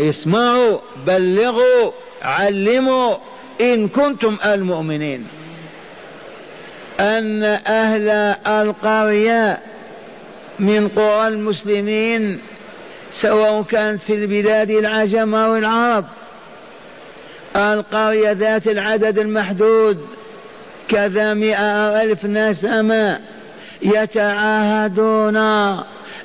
اسمعوا 0.00 0.78
بلغوا 1.06 1.92
علموا 2.22 3.16
إن 3.60 3.88
كنتم 3.88 4.36
المؤمنين. 4.46 5.26
أن 7.00 7.44
أهل 7.66 8.08
القرية 8.46 9.58
من 10.58 10.88
قرى 10.88 11.28
المسلمين 11.28 12.40
سواء 13.10 13.62
كانت 13.62 14.02
في 14.02 14.14
البلاد 14.14 14.70
العجم 14.70 15.34
أو 15.34 15.56
العرب 15.56 16.04
القرية 17.56 18.32
ذات 18.32 18.66
العدد 18.68 19.18
المحدود 19.18 20.06
كذا 20.88 21.34
مئة 21.34 22.02
ألف 22.02 22.24
نسمة. 22.24 23.20
يتعاهدون 23.82 25.36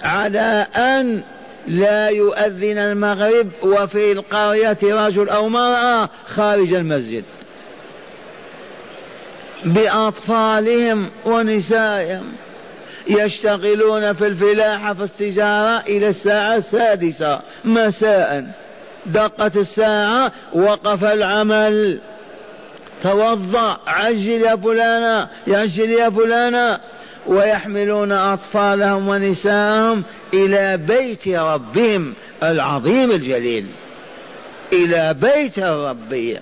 على 0.03 0.67
أن 0.75 1.23
لا 1.67 2.07
يؤذن 2.07 2.77
المغرب 2.77 3.49
وفي 3.63 4.11
القرية 4.11 4.77
رجل 4.83 5.29
أو 5.29 5.49
مرأة 5.49 6.09
خارج 6.25 6.73
المسجد 6.73 7.23
بأطفالهم 9.65 11.09
ونسائهم 11.25 12.33
يشتغلون 13.07 14.13
في 14.13 14.27
الفلاحة 14.27 14.93
في 14.93 15.03
التجارة 15.03 15.83
إلى 15.87 16.07
الساعة 16.07 16.55
السادسة 16.55 17.41
مساء. 17.65 18.51
دقت 19.05 19.57
الساعة 19.57 20.31
وقف 20.53 21.03
العمل. 21.03 21.99
توضأ 23.03 23.79
عجل 23.87 24.41
يا 24.41 24.55
فلانة 24.55 25.27
عجل 25.47 25.91
يا 25.91 26.09
فلانة. 26.09 26.79
ويحملون 27.27 28.11
أطفالهم 28.11 29.07
ونساءهم 29.07 30.03
إلى 30.33 30.77
بيت 30.77 31.27
ربهم 31.27 32.13
العظيم 32.43 33.11
الجليل. 33.11 33.65
إلى 34.73 35.13
بيت 35.13 35.57
الرب. 35.57 36.37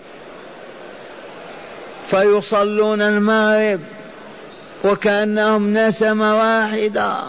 فيصلون 2.10 3.02
المغرب 3.02 3.80
وكأنهم 4.84 5.78
نسمة 5.78 6.38
واحدة 6.38 7.24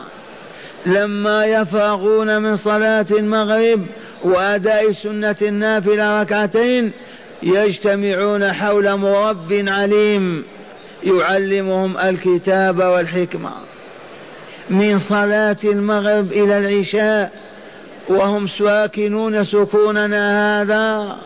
لما 0.87 1.45
يفرغون 1.45 2.43
من 2.43 2.57
صلاة 2.57 3.07
المغرب 3.11 3.87
وأداء 4.25 4.93
سنة 4.93 5.37
النافلة 5.43 6.23
ركعتين 6.23 6.93
يجتمعون 7.43 8.53
حول 8.53 8.97
مرب 8.97 9.65
عليم. 9.69 10.45
يعلمهم 11.05 11.99
الكتاب 11.99 12.79
والحكمة. 12.79 13.53
من 14.71 14.99
صلاة 14.99 15.57
المغرب 15.65 16.33
إلى 16.33 16.59
العشاء 16.59 17.33
وهم 18.09 18.47
ساكنون 18.47 19.45
سكوننا 19.45 20.63
هذا 20.63 21.17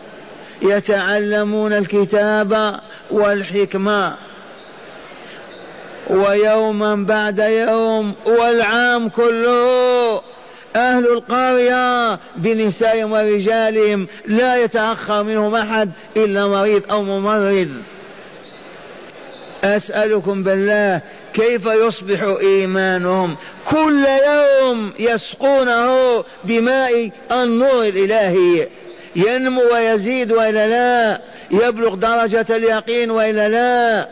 يتعلمون 0.61 1.73
الكتاب 1.73 2.79
والحكمة. 3.11 4.15
ويوما 6.09 6.95
بعد 6.95 7.39
يوم 7.39 8.13
والعام 8.25 9.09
كله 9.09 10.21
أهل 10.75 11.07
القرية 11.07 12.19
بنسائهم 12.35 13.11
ورجالهم 13.11 14.07
لا 14.25 14.63
يتأخر 14.63 15.23
منهم 15.23 15.55
أحد 15.55 15.91
إلا 16.17 16.47
مريض 16.47 16.81
أو 16.91 17.03
ممرض. 17.03 17.69
أسألكم 19.65 20.43
بالله 20.43 21.01
كيف 21.33 21.65
يصبح 21.65 22.21
إيمانهم 22.41 23.35
كل 23.65 24.05
يوم 24.27 24.93
يسقونه 24.99 26.23
بماء 26.43 27.11
النور 27.31 27.85
الإلهي؟ 27.85 28.67
ينمو 29.15 29.61
ويزيد 29.73 30.31
وإلا 30.31 30.67
لا؟ 30.67 31.21
يبلغ 31.51 31.95
درجة 31.95 32.45
اليقين 32.49 33.11
وإلا 33.11 33.49
لا؟ 33.49 34.07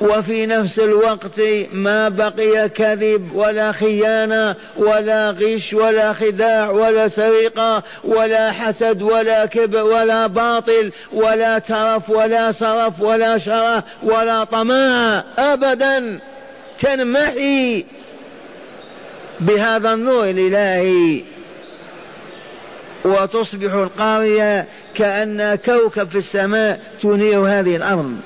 وفي 0.00 0.46
نفس 0.46 0.78
الوقت 0.78 1.40
ما 1.72 2.08
بقي 2.08 2.68
كذب 2.68 3.30
ولا 3.34 3.72
خيانة 3.72 4.56
ولا 4.76 5.30
غش 5.30 5.72
ولا 5.72 6.12
خداع 6.12 6.70
ولا 6.70 7.08
سرقة 7.08 7.82
ولا 8.04 8.52
حسد 8.52 9.02
ولا 9.02 9.46
كبر 9.46 9.82
ولا 9.82 10.26
باطل 10.26 10.92
ولا 11.12 11.58
ترف 11.58 12.10
ولا 12.10 12.52
صرف 12.52 13.00
ولا 13.00 13.38
شره 13.38 13.84
ولا 14.02 14.44
طماع 14.44 15.24
أبدا 15.38 16.18
تنمحي 16.78 17.84
بهذا 19.40 19.92
النور 19.92 20.30
الإلهي. 20.30 21.22
وتصبح 23.04 23.72
القارية 23.72 24.66
كأن 24.94 25.54
كوكب 25.54 26.08
في 26.08 26.18
السماء 26.18 26.80
تنير 27.02 27.40
هذه 27.40 27.76
الأرض. 27.76 28.16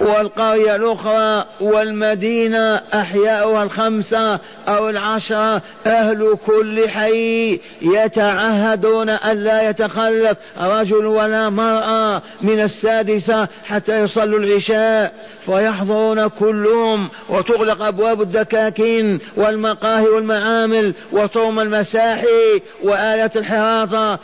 والقرية 0.00 0.76
الأخرى 0.76 1.44
والمدينة 1.60 2.74
أحياؤها 2.94 3.62
الخمسة 3.62 4.40
أو 4.68 4.88
العشرة 4.88 5.62
أهل 5.86 6.36
كل 6.46 6.88
حي 6.88 7.60
يتعهدون 7.82 9.08
أن 9.08 9.36
لا 9.36 9.70
يتخلف 9.70 10.36
رجل 10.60 11.06
ولا 11.06 11.50
مرأة 11.50 12.22
من 12.40 12.60
السادسة 12.60 13.48
حتى 13.64 14.00
يصلوا 14.00 14.38
العشاء. 14.38 15.28
فيحضرون 15.46 16.28
كلهم 16.28 17.10
وتغلق 17.28 17.82
أبواب 17.82 18.22
الدكاكين 18.22 19.18
والمقاهي 19.36 20.08
والمعامل 20.08 20.94
وطوم 21.12 21.60
المساحي 21.60 22.62
وآلة 22.82 23.30
الحراثة 23.36 24.18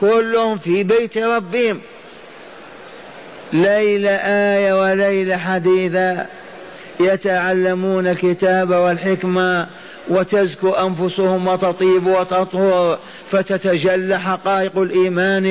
كلهم 0.00 0.58
في 0.58 0.82
بيت 0.82 1.18
ربهم. 1.18 1.80
ليل 3.52 4.06
آية 4.06 4.80
وليل 4.80 5.34
حديثا 5.34 6.26
يتعلمون 7.00 8.06
الكتاب 8.06 8.70
والحكمة 8.70 9.66
وتزكو 10.08 10.70
أنفسهم 10.70 11.48
وتطيب 11.48 12.06
وتطهر 12.06 12.98
فتتجلى 13.30 14.20
حقائق 14.20 14.78
الإيمان 14.78 15.46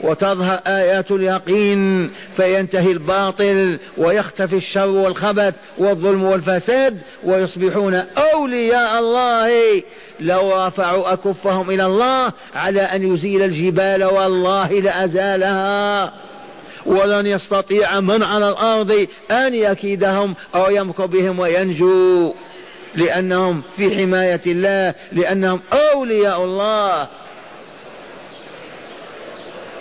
وتظهر 0.00 0.60
آيات 0.66 1.10
اليقين 1.10 2.10
فينتهي 2.36 2.92
الباطل 2.92 3.78
ويختفي 3.98 4.56
الشر 4.56 4.88
والخبث 4.88 5.54
والظلم 5.78 6.24
والفساد 6.24 6.98
ويصبحون 7.24 7.94
أولياء 8.34 8.98
الله. 8.98 9.82
لو 10.20 10.66
رفعوا 10.66 11.12
أكفهم 11.12 11.70
إلى 11.70 11.86
الله 11.86 12.32
على 12.54 12.80
أن 12.80 13.14
يزيل 13.14 13.42
الجبال 13.42 14.04
والله 14.04 14.72
لأزالها. 14.80 16.27
ولن 16.88 17.26
يستطيع 17.26 18.00
من 18.00 18.22
على 18.22 18.48
الأرض 18.48 19.06
أن 19.30 19.54
يكيدهم 19.54 20.34
أو 20.54 20.70
يمكر 20.70 21.06
بهم 21.06 21.38
وينجو. 21.38 22.34
لأنهم 22.94 23.62
في 23.76 23.96
حماية 23.96 24.40
الله 24.46 24.94
لأنهم 25.12 25.60
أولياء 25.72 26.44
الله. 26.44 27.08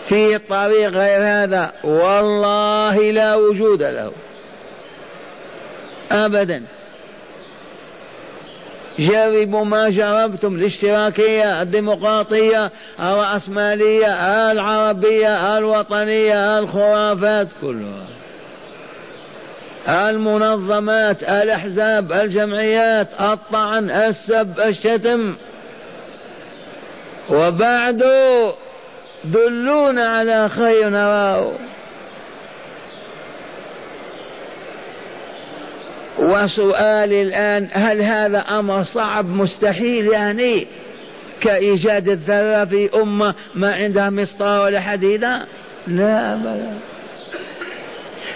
في 0.10 0.38
طريق 0.38 0.90
غير 0.90 1.22
هذا 1.22 1.74
والله 1.84 3.12
لا 3.12 3.36
وجود 3.36 3.84
له. 3.84 4.12
أبدا. 6.12 6.64
جربوا 9.00 9.66
ما 9.66 9.90
جربتم 9.90 10.56
الاشتراكية 10.56 11.62
الديمقراطية 11.62 12.72
الرأسمالية 13.00 14.08
العربية 14.52 15.58
الوطنية 15.58 16.60
الخرافات 16.60 17.48
كلها. 17.62 18.08
المنظمات 19.88 21.24
الأحزاب 21.24 22.12
الجمعيات 22.12 23.08
الطعن 23.22 23.90
السب 23.90 24.60
الشتم. 24.60 25.36
وبعد 27.30 28.04
دلونا 29.24 30.08
على 30.08 30.50
خير 30.50 30.90
نراه. 30.90 31.52
وسؤالي 36.20 37.22
الآن 37.22 37.70
هل 37.72 38.02
هذا 38.02 38.40
أمر 38.40 38.84
صعب؟ 38.84 39.26
مستحيل 39.26 40.08
يعني. 40.08 40.68
كإيجاد 41.42 42.10
الذرة 42.10 42.66
في 42.66 43.02
أمة 43.02 43.34
ما 43.56 43.74
عندها 43.74 44.10
مسطرة 44.10 44.62
ولا 44.62 44.80
حديدة؟ 44.80 45.46
لا 45.88 46.34
أبدا 46.34 46.80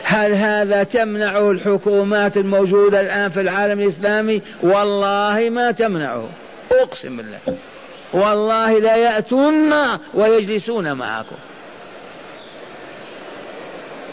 هل 0.04 0.34
هذا 0.34 0.84
تمنعه 0.84 1.52
الحكومات 1.52 2.38
الموجودة 2.38 3.02
الآن 3.02 3.30
في 3.30 3.42
العالم 3.42 3.80
الإسلامي؟ 3.80 4.42
والله 4.64 5.50
ما 5.50 5.72
تمنعه 5.72 6.30
أقسم 6.72 7.18
بالله. 7.18 7.40
والله 8.14 8.80
لا 8.80 8.96
يأتون 8.96 9.74
ويجلسون 10.14 10.94
معكم. 10.94 11.36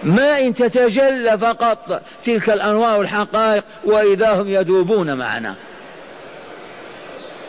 ما 0.09 0.41
إن 0.41 0.55
تتجلى 0.55 1.39
فقط 1.39 2.03
تلك 2.25 2.51
الأنوار 2.51 2.99
والحقائق 2.99 3.65
وإذا 3.85 4.31
هم 4.31 4.49
يذوبون 4.49 5.15
معنا. 5.17 5.55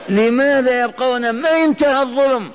لماذا 0.10 0.84
يبقون 0.84 1.30
ما 1.30 1.49
انتهى 1.49 2.01
الظلم؟ 2.01 2.51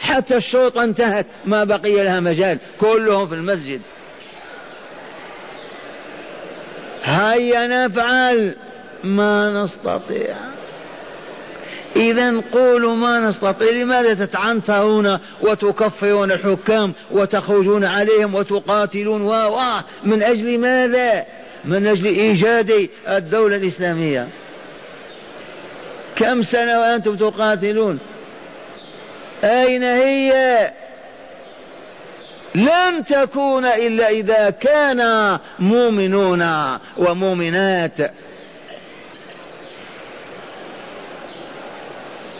حتى 0.00 0.36
الشرطة 0.36 0.84
انتهت 0.84 1.26
ما 1.44 1.64
بقي 1.64 1.92
لها 1.92 2.20
مجال 2.20 2.58
كلهم 2.80 3.28
في 3.28 3.34
المسجد. 3.34 3.80
هيا 7.04 7.66
نفعل 7.66 8.56
ما 9.04 9.50
نستطيع. 9.50 10.36
إذا 11.96 12.40
قولوا 12.52 12.96
ما 12.96 13.18
نستطيع 13.18 13.70
لماذا 13.70 14.14
تتعنترون 14.14 15.18
وتكفرون 15.42 16.32
الحكام 16.32 16.92
وتخرجون 17.10 17.84
عليهم 17.84 18.34
وتقاتلون 18.34 19.22
و 19.22 19.80
من 20.04 20.22
أجل 20.22 20.58
ماذا؟ 20.58 21.24
من 21.64 21.86
أجل 21.86 22.06
إيجاد 22.06 22.88
الدولة 23.08 23.56
الإسلامية 23.56 24.28
كم 26.16 26.42
سنة 26.42 26.80
وأنتم 26.80 27.16
تقاتلون 27.16 27.98
أين 29.44 29.82
هي؟ 29.82 30.70
لن 32.54 33.04
تكون 33.04 33.64
إلا 33.64 34.08
إذا 34.08 34.50
كان 34.50 35.38
مؤمنون 35.58 36.48
ومؤمنات 36.96 37.98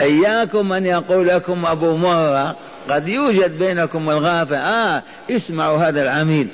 إياكم 0.00 0.72
أن 0.72 0.86
يقول 0.86 1.28
لكم 1.28 1.66
أبو 1.66 1.96
مرة 1.96 2.56
قد 2.90 3.08
يوجد 3.08 3.58
بينكم 3.58 4.10
الغافة. 4.10 4.56
آه 4.56 5.02
اسمعوا 5.30 5.78
هذا 5.78 6.02
العميل. 6.02 6.48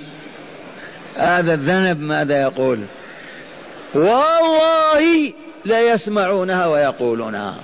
هذا 1.16 1.54
الذنب 1.54 2.00
ماذا 2.00 2.42
يقول؟ 2.42 2.80
والله 3.94 5.32
لا 5.64 5.80
يسمعونها 5.80 6.66
ويقولونها. 6.66 7.54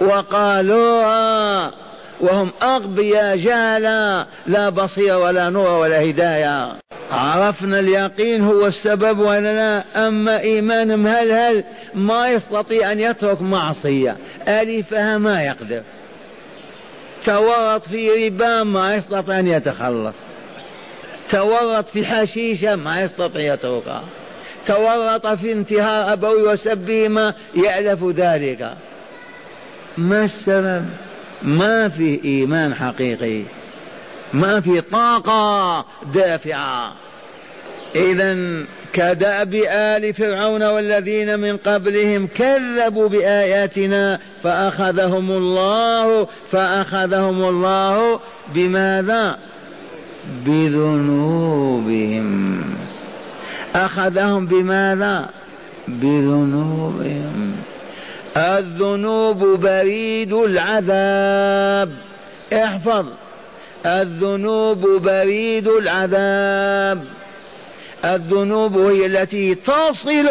وقالوها 0.00 1.72
وهم 2.20 2.52
أغبياء 2.62 3.36
جهلا 3.36 4.26
لا 4.46 4.68
بصير 4.68 5.16
ولا 5.16 5.50
نور 5.50 5.70
ولا 5.70 6.10
هداية. 6.10 6.85
عرفنا 7.10 7.78
اليقين 7.78 8.44
هو 8.44 8.66
السبب 8.66 9.18
ولا 9.18 9.54
لا 9.54 10.08
أما 10.08 10.40
إيمان 10.40 10.98
مهلهل 10.98 11.64
ما 11.94 12.28
يستطيع 12.28 12.92
أن 12.92 13.00
يترك 13.00 13.42
معصية. 13.42 14.16
ألفها 14.48 15.18
ما 15.18 15.42
يقدر. 15.42 15.82
تورط 17.24 17.88
في 17.88 18.28
ربا 18.28 18.62
ما 18.62 18.94
يستطيع 18.94 19.38
أن 19.38 19.46
يتخلص. 19.46 20.14
تورط 21.30 21.90
في 21.90 22.06
حشيشة 22.06 22.76
ما 22.76 23.02
يستطيع 23.02 23.54
يتركها. 23.54 24.04
تورط 24.66 25.26
في 25.26 25.52
انتهاء 25.52 26.12
أبوي 26.12 26.42
وسبهما 26.42 27.34
يألف 27.54 28.04
ذلك. 28.04 28.74
ما 29.98 30.24
السبب؟ 30.24 30.84
ما 31.42 31.88
في 31.88 32.20
إيمان 32.24 32.74
حقيقي. 32.74 33.42
ما 34.36 34.60
في 34.60 34.80
طاقة 34.80 35.84
دافعة. 36.14 36.92
إذا 37.96 38.36
كدأب 38.92 39.54
آل 39.68 40.14
فرعون 40.14 40.62
والذين 40.62 41.40
من 41.40 41.56
قبلهم 41.56 42.26
كذبوا 42.26 43.08
بآياتنا 43.08 44.18
فأخذهم 44.42 45.30
الله 45.30 46.28
فأخذهم 46.52 47.44
الله 47.44 48.20
بماذا؟ 48.54 49.38
بذنوبهم. 50.46 52.24
أخذهم 53.74 54.46
بماذا؟ 54.46 55.28
بذنوبهم. 55.88 57.56
الذنوب 58.36 59.60
بريد 59.60 60.32
العذاب. 60.32 61.92
احفظ. 62.52 63.06
الذنوب 63.86 65.02
بريد 65.02 65.68
العذاب. 65.68 67.04
الذنوب 68.04 68.78
هي 68.78 69.06
التي 69.06 69.54
تصل 69.54 70.28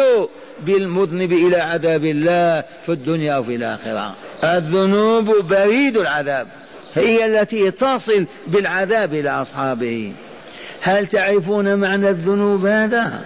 بالمذنب 0.60 1.32
إلى 1.32 1.56
عذاب 1.56 2.04
الله 2.04 2.64
في 2.86 2.92
الدنيا 2.92 3.36
وفي 3.36 3.54
الآخرة. 3.54 4.14
الذنوب 4.44 5.24
بريد 5.48 5.96
العذاب. 5.96 6.46
هي 6.94 7.26
التي 7.26 7.70
تصل 7.70 8.26
بالعذاب 8.46 9.14
إلى 9.14 9.30
أصحابه. 9.30 10.12
هل 10.80 11.06
تعرفون 11.06 11.74
معنى 11.74 12.08
الذنوب 12.08 12.66
هذا؟ 12.66 13.20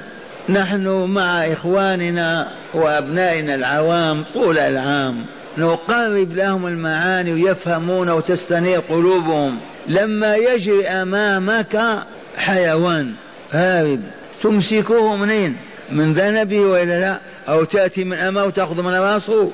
نحن 0.49 0.87
مع 0.89 1.53
إخواننا 1.53 2.53
وأبنائنا 2.75 3.55
العوام 3.55 4.25
طول 4.35 4.59
العام. 4.59 5.25
نقرب 5.59 6.33
لهم 6.33 6.67
المعاني 6.67 7.33
ويفهمون 7.33 8.11
وتستنير 8.11 8.81
قلوبهم. 8.81 9.59
لما 9.89 10.37
يجري 10.37 10.87
أمامك 10.87 12.03
حيوان 12.37 13.13
هارب 13.51 14.01
تمسكوه 14.43 15.17
منين؟ 15.17 15.57
من 15.93 16.13
ذنبه 16.13 16.61
وإلا 16.61 17.01
لا؟ 17.01 17.21
أو 17.49 17.65
تأتي 17.65 18.05
من 18.05 18.19
أمامه 18.19 18.47
وتأخذ 18.47 18.83
من 18.83 18.95
رأسه؟ 18.95 19.51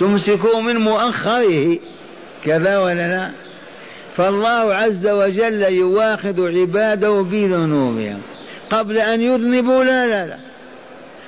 تمسكوه 0.00 0.60
من 0.60 0.76
مؤخره 0.76 1.78
كذا 2.44 2.78
ولا 2.78 3.08
لا؟ 3.08 3.30
فالله 4.16 4.74
عز 4.74 5.06
وجل 5.06 5.62
يواخذ 5.62 6.58
عباده 6.58 7.22
بذنوبهم. 7.22 8.18
قبل 8.70 8.98
أن 8.98 9.20
يذنبوا 9.20 9.84
لا 9.84 10.06
لا 10.06 10.26
لا. 10.26 10.36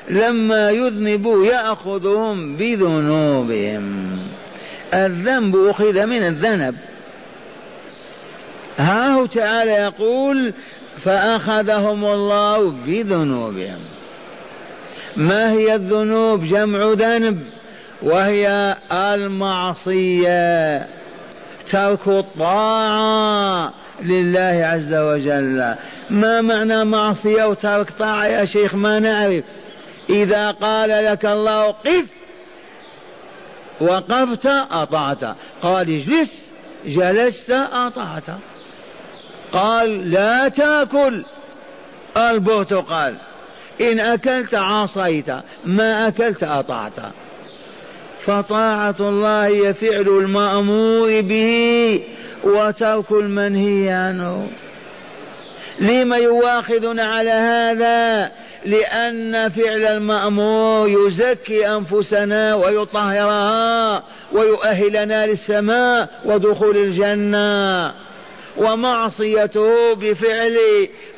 لما 0.08 0.70
يذنبوا 0.70 1.46
يأخذهم 1.46 2.56
بذنوبهم. 2.56 4.18
الذنب 4.94 5.56
أخذ 5.56 6.06
من 6.06 6.22
الذنب. 6.22 6.74
ها 8.78 9.14
هو 9.14 9.26
تعالى 9.26 9.70
يقول 9.70 10.52
فأخذهم 11.04 12.04
الله 12.04 12.70
بذنوبهم. 12.70 13.78
ما 15.16 15.52
هي 15.52 15.74
الذنوب؟ 15.74 16.44
جمع 16.44 16.92
ذنب 16.92 17.40
وهي 18.02 18.76
المعصية. 18.92 20.78
ترك 21.70 22.08
الطاعة 22.08 23.72
لله 24.02 24.66
عز 24.66 24.94
وجل. 24.94 25.74
ما 26.10 26.40
معنى 26.40 26.84
معصية 26.84 27.44
وترك 27.44 27.90
طاعة 27.90 28.24
يا 28.24 28.44
شيخ؟ 28.44 28.74
ما 28.74 28.98
نعرف. 28.98 29.44
إذا 30.10 30.50
قال 30.50 31.04
لك 31.04 31.26
الله 31.26 31.66
قف 31.66 32.04
وقفت 33.80 34.46
أطعت. 34.70 35.36
قال 35.62 35.90
اجلس. 35.90 36.44
جلست 36.86 37.50
أطعت. 37.50 38.38
قال 39.52 40.10
لا 40.10 40.48
تأكل. 40.48 41.24
البرتقال. 42.16 43.16
إن 43.80 44.00
أكلت 44.00 44.54
عصيت. 44.54 45.30
ما 45.64 46.08
أكلت 46.08 46.42
أطعت. 46.42 47.12
فطاعة 48.26 48.96
الله 49.00 49.46
هي 49.46 49.74
فعل 49.74 50.08
المأمور 50.08 51.20
به 51.20 52.02
وترك 52.44 53.12
المنهي 53.12 53.90
عنه. 53.90 54.50
لم 55.80 56.14
يواخذنا 56.14 57.04
على 57.04 57.30
هذا 57.30 58.32
لأن 58.64 59.48
فعل 59.48 59.84
المأمور 59.84 60.88
يزكي 60.88 61.68
أنفسنا 61.68 62.54
ويطهرها 62.54 64.02
ويؤهلنا 64.32 65.26
للسماء 65.26 66.08
ودخول 66.24 66.76
الجنة. 66.76 67.94
ومعصيته 68.56 69.94
بفعل 69.94 70.58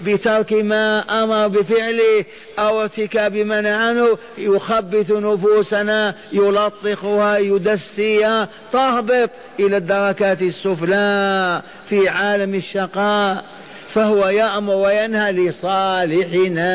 بترك 0.01 0.53
ما 0.53 0.99
أمر 1.23 1.49
بفعله 1.49 2.25
أو 2.59 2.83
ارتكاب 2.83 3.37
ما 3.37 3.77
عنه 3.77 4.19
يخبث 4.39 5.11
نفوسنا 5.11 6.15
يلطخها 6.33 7.39
يدسيها 7.39 8.49
تهبط 8.73 9.31
إلى 9.61 9.77
الدركات 9.77 10.43
السفلى 10.43 11.63
في 11.89 12.09
عالم 12.09 12.55
الشقاء. 12.55 13.45
فهو 13.95 14.29
يأمر 14.29 14.75
وينهى 14.75 15.33
لصالحنا. 15.33 16.67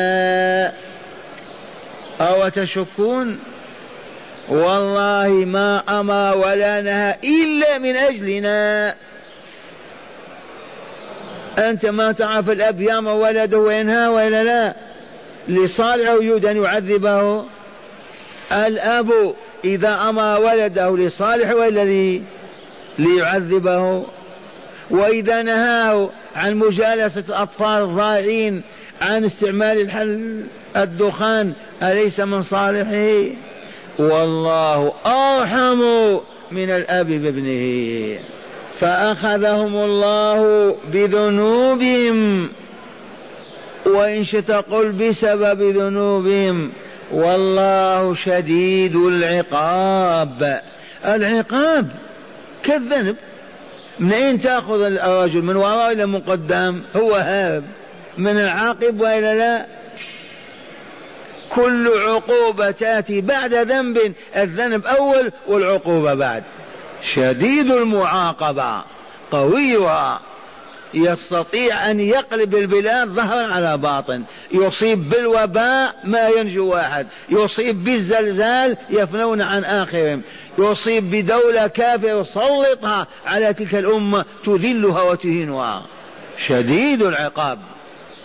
أو 2.20 2.48
تشكون؟ 2.48 3.38
والله 4.48 5.28
ما 5.28 6.00
أمر 6.00 6.36
ولا 6.36 6.80
نهى 6.80 7.16
إلا 7.24 7.78
من 7.78 7.96
أجلنا. 7.96 8.94
أنت 11.58 11.86
ما 11.86 12.12
تعرف 12.12 12.50
الأب 12.50 12.80
يأمر 12.80 13.14
ولده 13.14 13.58
وينهى 13.58 14.06
ولا 14.06 14.44
لا؟ 14.44 14.74
لصالح 15.48 16.10
يريد 16.10 16.46
أن 16.46 16.62
يعذبه. 16.64 17.44
الأب 18.52 19.34
إذا 19.64 20.08
أمر 20.08 20.40
ولده 20.40 20.96
لصالح 20.96 21.50
ولا 21.50 21.84
لي؟ 21.84 22.22
ليعذبه. 22.98 24.04
وإذا 24.92 25.42
نهاه 25.42 26.10
عن 26.36 26.54
مجالسة 26.54 27.24
الأطفال 27.28 27.82
الضائعين 27.82 28.62
عن 29.00 29.24
استعمال 29.24 29.80
الحل 29.80 30.42
الدخان 30.76 31.52
أليس 31.82 32.20
من 32.20 32.42
صالحه؟ 32.42 33.34
والله 33.98 34.92
أرحم 35.06 35.82
من 36.50 36.70
الأب 36.70 37.06
بابنه. 37.06 38.18
فأخذهم 38.80 39.76
الله 39.76 40.76
بذنوبهم. 40.92 42.48
وإن 43.86 44.24
شئت 44.24 44.50
قل 44.50 44.92
بسبب 44.92 45.62
ذنوبهم 45.62 46.72
والله 47.12 48.14
شديد 48.14 48.96
العقاب. 48.96 50.60
العقاب 51.04 51.88
كالذنب. 52.64 53.16
من 53.98 54.12
أين 54.12 54.38
تأخذ 54.38 54.80
الرجل؟ 54.82 55.42
من 55.42 55.56
وراء 55.56 55.92
إلى 55.92 56.06
من 56.06 56.20
قدام 56.20 56.82
هو 56.96 57.14
هارب. 57.14 57.64
من 58.18 58.38
العاقب 58.38 59.00
وإلا 59.00 59.34
لا؟ 59.34 59.66
كل 61.50 61.88
عقوبة 61.88 62.70
تأتي 62.70 63.20
بعد 63.20 63.54
ذنب. 63.54 64.14
الذنب 64.36 64.86
أول 64.86 65.32
والعقوبة 65.46 66.14
بعد. 66.14 66.42
شديد 67.14 67.70
المعاقبة. 67.70 68.82
قويها 69.32 70.20
يستطيع 70.94 71.90
أن 71.90 72.00
يقلب 72.00 72.54
البلاد 72.54 73.08
ظهرا 73.08 73.54
على 73.54 73.78
باطن. 73.78 74.22
يصيب 74.52 75.08
بالوباء 75.08 75.94
ما 76.04 76.28
ينجو 76.28 76.66
واحد. 76.66 77.06
يصيب 77.30 77.84
بالزلزال 77.84 78.76
يفنون 78.90 79.42
عن 79.42 79.64
آخرهم. 79.64 80.22
يصيب 80.58 81.10
بدولة 81.10 81.66
كافرة 81.66 82.20
يسلطها 82.20 83.06
على 83.26 83.54
تلك 83.54 83.74
الأمة 83.74 84.24
تذلها 84.46 85.02
وتهينها. 85.02 85.82
شديد 86.46 87.02
العقاب. 87.02 87.58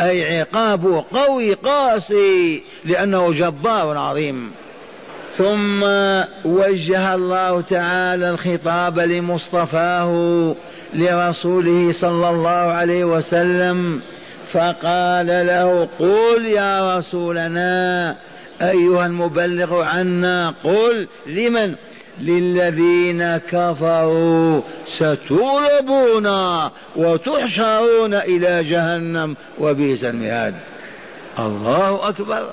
أي 0.02 0.40
عقابه 0.40 1.06
قوي 1.14 1.54
قاسي 1.54 2.64
لأنه 2.86 3.34
جبار 3.34 3.98
عظيم. 3.98 4.52
ثم 5.38 5.84
وجه 6.46 7.16
الله 7.16 7.62
تعالى 7.62 8.30
الخطاب 8.30 9.00
لمصطفاه 9.00 10.56
لرسوله 10.94 11.94
صلى 11.94 12.30
الله 12.30 12.50
عليه 12.50 13.04
وسلم 13.04 14.02
فقال 14.52 15.28
له 15.28 15.90
قل 16.00 16.46
يا 16.46 16.98
رسولنا 16.98 18.16
أيها 18.62 19.06
المبلغ 19.06 19.84
عنا 19.84 20.54
قل 20.64 21.08
لمن؟ 21.28 21.76
للذين 22.22 23.38
كفروا 23.38 24.62
ستغلبون 24.98 26.28
وتحشرون 26.96 28.14
إلى 28.14 28.64
جهنم 28.64 29.36
وبئس 29.60 30.04
المهاد. 30.04 30.56
الله 31.40 32.10
أكبر. 32.10 32.50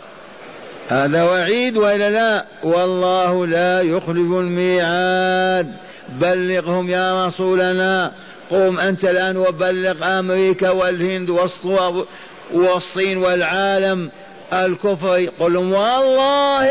هذا 0.89 1.24
وعيد 1.24 1.76
وإلا 1.76 2.11
لا؟ 2.11 2.45
والله 2.62 3.47
لا 3.47 3.80
يخلف 3.80 4.32
الميعاد. 4.32 5.74
بلغهم 6.09 6.90
يا 6.90 7.26
رسولنا. 7.26 8.12
قم 8.50 8.78
أنت 8.78 9.05
الآن 9.05 9.36
وبلغ 9.36 10.18
أمريكا 10.18 10.70
والهند 10.70 11.30
والصين 12.52 13.18
والعالم 13.18 14.11
الكفر. 14.52 15.28
قل 15.40 15.57
والله 15.57 16.68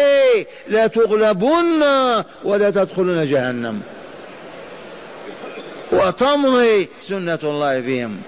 لا 0.67 0.88
تغلبن 0.88 1.84
ولا 2.43 2.69
تدخلون 2.71 3.29
جهنم. 3.31 3.81
وتمضي 5.91 6.89
سنة 7.09 7.39
الله 7.43 7.81
فيهم. 7.81 8.21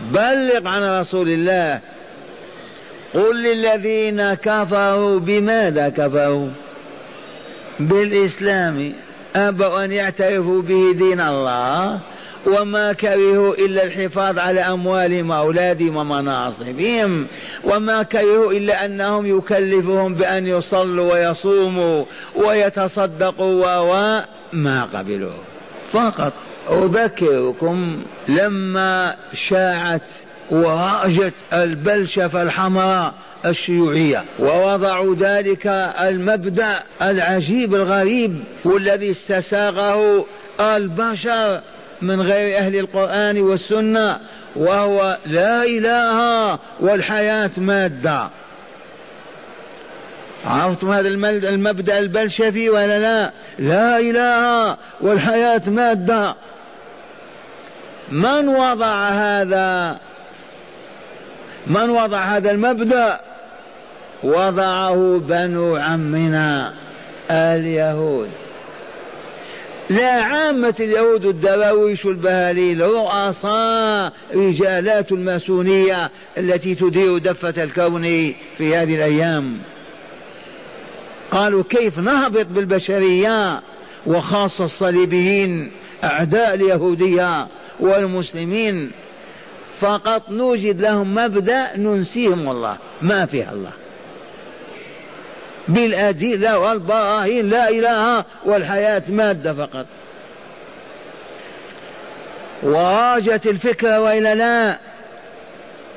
بلغ 0.00 0.68
عن 0.68 1.00
رسول 1.00 1.28
الله. 1.28 1.80
قل 3.14 3.42
للذين 3.42 4.34
كفروا 4.34 5.18
بماذا 5.18 5.88
كفروا؟ 5.88 6.48
بالإسلام. 7.80 8.92
أبوا 9.38 9.84
أن 9.84 9.92
يعترفوا 9.92 10.62
به 10.62 10.92
دين 10.92 11.20
الله 11.20 12.00
وما 12.46 12.92
كرهوا 12.92 13.54
إلا 13.54 13.84
الحفاظ 13.84 14.38
على 14.38 14.60
أموالهم 14.60 15.30
وأولادهم 15.30 15.96
ومناصبهم 15.96 17.26
وما 17.64 18.02
كرهوا 18.02 18.52
إلا 18.52 18.84
أنهم 18.84 19.38
يكلفهم 19.38 20.14
بأن 20.14 20.46
يصلوا 20.46 21.12
ويصوموا 21.12 22.04
ويتصدقوا 22.36 23.80
وما 24.52 24.84
قبلوا. 24.84 25.38
فقط. 25.92 26.32
أذكركم 26.70 28.02
لما 28.28 29.16
شاعت 29.34 30.06
ورأجت 30.50 31.34
البلشفة 31.52 32.42
الحمراء 32.42 33.14
الشيوعية. 33.46 34.24
ووضعوا 34.38 35.14
ذلك 35.14 35.66
المبدأ 36.00 36.82
العجيب 37.02 37.74
الغريب 37.74 38.44
والذي 38.64 39.10
استساغه 39.10 40.26
البشر 40.60 41.60
من 42.02 42.22
غير 42.22 42.58
أهل 42.58 42.76
القرآن 42.76 43.40
والسنة 43.40 44.18
وهو 44.56 45.18
لا 45.26 45.64
إله 45.64 46.58
والحياة 46.80 47.50
مادة. 47.56 48.28
عرفتم 50.46 50.90
هذا 50.90 51.08
المبدأ 51.48 51.98
البلشفي 51.98 52.70
ولا 52.70 52.98
لا؟ 52.98 53.32
لا 53.58 53.98
إله 53.98 54.76
والحياة 55.00 55.62
مادة. 55.66 56.34
من 58.12 58.48
وضع 58.48 59.08
هذا 59.08 59.98
من 61.68 61.90
وضع 61.90 62.18
هذا 62.18 62.50
المبدأ؟ 62.50 63.20
وضعه 64.22 65.18
بنو 65.28 65.76
عمنا 65.76 66.74
اليهود. 67.30 68.28
لا 69.90 70.10
عامة 70.12 70.74
اليهود 70.80 71.24
الدراويش 71.24 72.06
البهاليل 72.06 72.80
رؤساء 72.80 74.12
رجالات 74.34 75.12
الماسونية 75.12 76.10
التي 76.38 76.74
تدير 76.74 77.18
دفة 77.18 77.64
الكون 77.64 78.02
في 78.58 78.76
هذه 78.76 78.94
الأيام. 78.94 79.58
قالوا 81.30 81.62
كيف 81.70 81.98
نهبط 81.98 82.46
بالبشرية 82.46 83.60
وخاصة 84.06 84.64
الصليبيين 84.64 85.70
أعداء 86.04 86.54
اليهودية 86.54 87.46
والمسلمين؟ 87.80 88.90
فقط 89.80 90.30
نوجد 90.30 90.80
لهم 90.80 91.14
مبدأ 91.14 91.76
ننسيهم 91.76 92.50
الله 92.50 92.76
ما 93.02 93.26
فيها 93.26 93.52
الله. 93.52 93.72
بالأدلة 95.68 96.58
والبراهين 96.58 97.48
لا 97.48 97.68
إله 97.68 98.24
والحياة 98.44 99.02
مادة 99.08 99.54
فقط. 99.54 99.86
وراجت 102.62 103.46
الفكرة 103.46 104.00
وإلا 104.00 104.34
لا. 104.34 104.78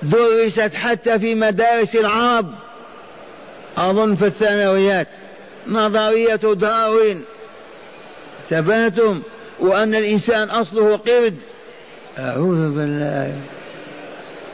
درست 0.03 0.73
حتى 0.73 1.19
في 1.19 1.35
مدارس 1.35 1.95
العرب. 1.95 2.53
أظن 3.77 4.15
في 4.15 4.25
الثانويات. 4.25 5.07
نظرية 5.67 6.35
داروين. 6.35 7.23
ثبتتم 8.49 9.21
وأن 9.59 9.95
الإنسان 9.95 10.49
أصله 10.49 10.97
قرد. 10.97 11.37
أعوذ 12.19 12.69
بالله. 12.69 13.35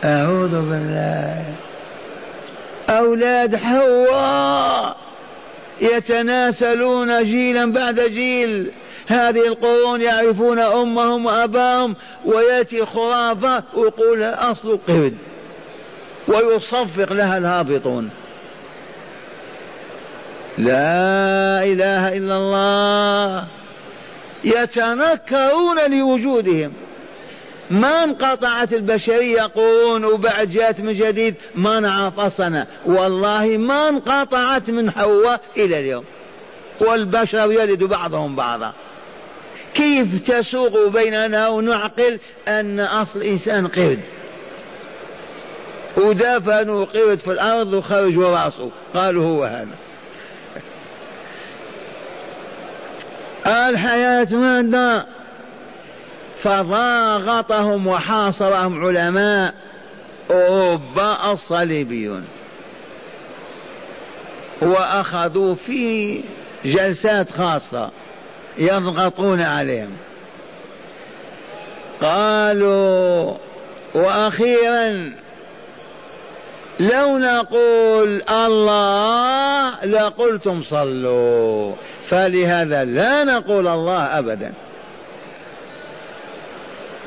أعوذ 0.04 0.52
بالله. 0.52 1.46
أولاد 2.90 3.56
حواء 3.56 4.98
يتناسلون 5.82 7.24
جيلا 7.24 7.72
بعد 7.72 8.00
جيل. 8.00 8.72
هذه 9.08 9.48
القرون 9.48 10.02
يعرفون 10.02 10.60
أمهم 10.60 11.26
وأباهم 11.26 11.96
ويأتي 12.26 12.86
خرافة 12.86 13.64
ويقول 13.74 14.24
أصل 14.24 14.80
قرد 14.88 15.18
ويصفق 16.28 17.14
لها 17.14 17.38
الهابطون. 17.38 18.10
لا 20.58 21.64
إله 21.64 22.18
إلا 22.18 22.38
الله. 22.38 23.48
يتنكرون 24.44 25.92
لوجودهم. 25.92 26.74
ما 27.72 28.04
انقطعت 28.04 28.74
البشرية 28.74 29.42
قرون 29.42 30.06
وبعد 30.06 30.50
جاءت 30.50 30.80
من 30.80 30.94
جديد 30.94 31.36
ما 31.56 31.80
نعرف 31.80 32.42
والله 32.86 33.46
ما 33.46 33.90
انقطعت 33.90 34.70
من 34.70 34.92
حواء 34.92 35.42
إلى 35.58 35.80
اليوم. 35.80 36.04
والبشر 36.80 37.52
يلد 37.52 37.84
بعضهم 37.84 38.36
بعضا. 38.36 38.74
كيف 39.74 40.30
تسوق 40.32 40.88
بيننا 40.88 41.48
ونعقل 41.48 42.20
أن 42.48 42.80
أصل 42.80 43.20
الإنسان 43.20 43.68
قرد؟ 43.68 44.00
ودفنوا 45.98 46.86
قرد 46.86 47.20
في 47.20 47.32
الأرض 47.32 47.74
وخرجوا 47.74 48.38
راسه 48.38 48.72
قالوا 48.94 49.26
هو 49.26 49.44
هذا. 49.44 49.76
الحياة 53.70 54.28
مادة 54.32 55.17
فضاغطهم 56.44 57.88
وحاصرهم 57.88 58.86
علماء. 58.86 59.54
أوروبا 60.32 61.32
الصليبيون 61.32 62.26
وأخذوا 64.62 65.56
في 65.56 66.22
جلسات 66.66 67.32
خاصة 67.32 67.92
يضغطون 68.58 69.42
عليهم. 69.42 69.98
قالوا 72.02 73.34
وأخيرا 73.94 75.12
لو 76.80 77.18
نقول 77.18 78.22
الله 78.30 79.86
لقلتم 79.86 80.64
صلوا. 80.64 81.74
فلهذا 82.06 82.84
لا 82.84 83.24
نقول 83.24 83.68
الله 83.68 84.04
أبدا. 84.04 84.54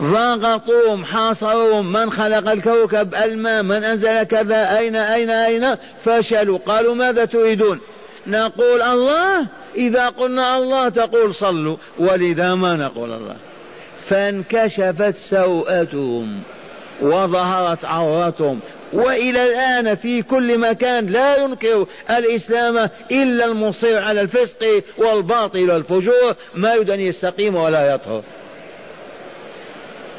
ضاغطوهم 0.02 1.04
حاصروهم 1.04 1.92
من 1.92 2.12
خلق 2.12 2.50
الكوكب 2.50 3.14
الماء 3.14 3.62
من 3.62 3.84
أنزل 3.84 4.22
كذا 4.22 4.78
أين 4.78 4.96
أين 4.96 5.30
أين؟ 5.30 5.76
فشلوا. 6.04 6.58
قالوا 6.66 6.94
ماذا 6.94 7.24
تريدون؟ 7.24 7.80
نقول 8.26 8.82
الله. 8.82 9.46
إذا 9.76 10.08
قلنا 10.08 10.56
الله 10.56 10.88
تقول 10.88 11.34
صلوا 11.34 11.76
ولذا 11.98 12.54
ما 12.54 12.76
نقول 12.76 13.12
الله؟ 13.12 13.36
فانكشفت 14.08 15.14
سوءتهم 15.14 16.40
وظهرت 17.02 17.84
عورتهم. 17.84 18.60
وإلى 18.92 19.44
الآن 19.50 19.94
في 19.94 20.22
كل 20.22 20.58
مكان 20.58 21.06
لا 21.06 21.36
ينكر 21.36 21.86
الإسلام 22.10 22.88
إلا 23.10 23.44
المصير 23.44 24.02
على 24.02 24.20
الفسق 24.20 24.82
والباطل 24.98 25.70
والفجور. 25.70 26.34
ما 26.54 26.74
يريد 26.74 26.90
ان 26.90 27.00
يستقيم 27.00 27.54
ولا 27.56 27.94
يطهر. 27.94 28.22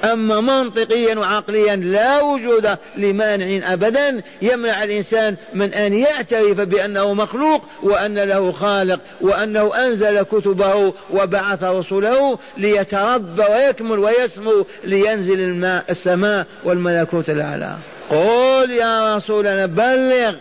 أما 0.04 0.42
منطقيا 0.42 1.20
وعقليا 1.20 1.76
لا 1.76 2.22
وجود 2.22 2.78
لمانع 2.98 3.74
أبدا 3.74 4.22
يمنع 4.42 4.84
الإنسان 4.84 5.36
من 5.54 5.74
أن 5.74 5.94
يعترف 5.94 6.62
بأنه 6.62 7.14
مخلوق 7.14 7.62
وأن 7.84 8.20
له 8.20 8.52
خالق 8.52 9.00
وأنه 9.22 9.76
أنزل 9.76 10.22
كتبه 10.24 10.94
وبعث 11.14 11.64
رسله 11.64 12.40
ليتربى 12.58 13.44
ويكمل 13.52 14.00
ويسمو 14.00 14.66
لينزل 14.84 15.40
الماء 15.40 15.86
السماء 15.90 16.46
والملكوت 16.64 17.30
الأعلى. 17.30 17.78
قل 18.10 18.72
يا 18.72 19.16
رسولنا 19.16 19.66
بلغ. 19.66 20.34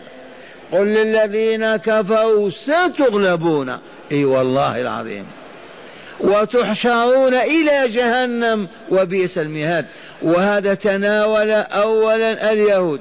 قل 0.71 0.85
للذين 0.85 1.75
كفروا 1.75 2.49
ستغلبون. 2.49 3.77
إي 4.11 4.25
والله 4.25 4.81
العظيم. 4.81 5.40
وتحشرون 6.23 7.33
إلى 7.33 7.87
جهنم 7.87 8.67
وبئس 8.91 9.37
المهاد. 9.37 9.85
وهذا 10.21 10.73
تناول 10.73 11.51
أولا 11.51 12.51
اليهود. 12.51 12.99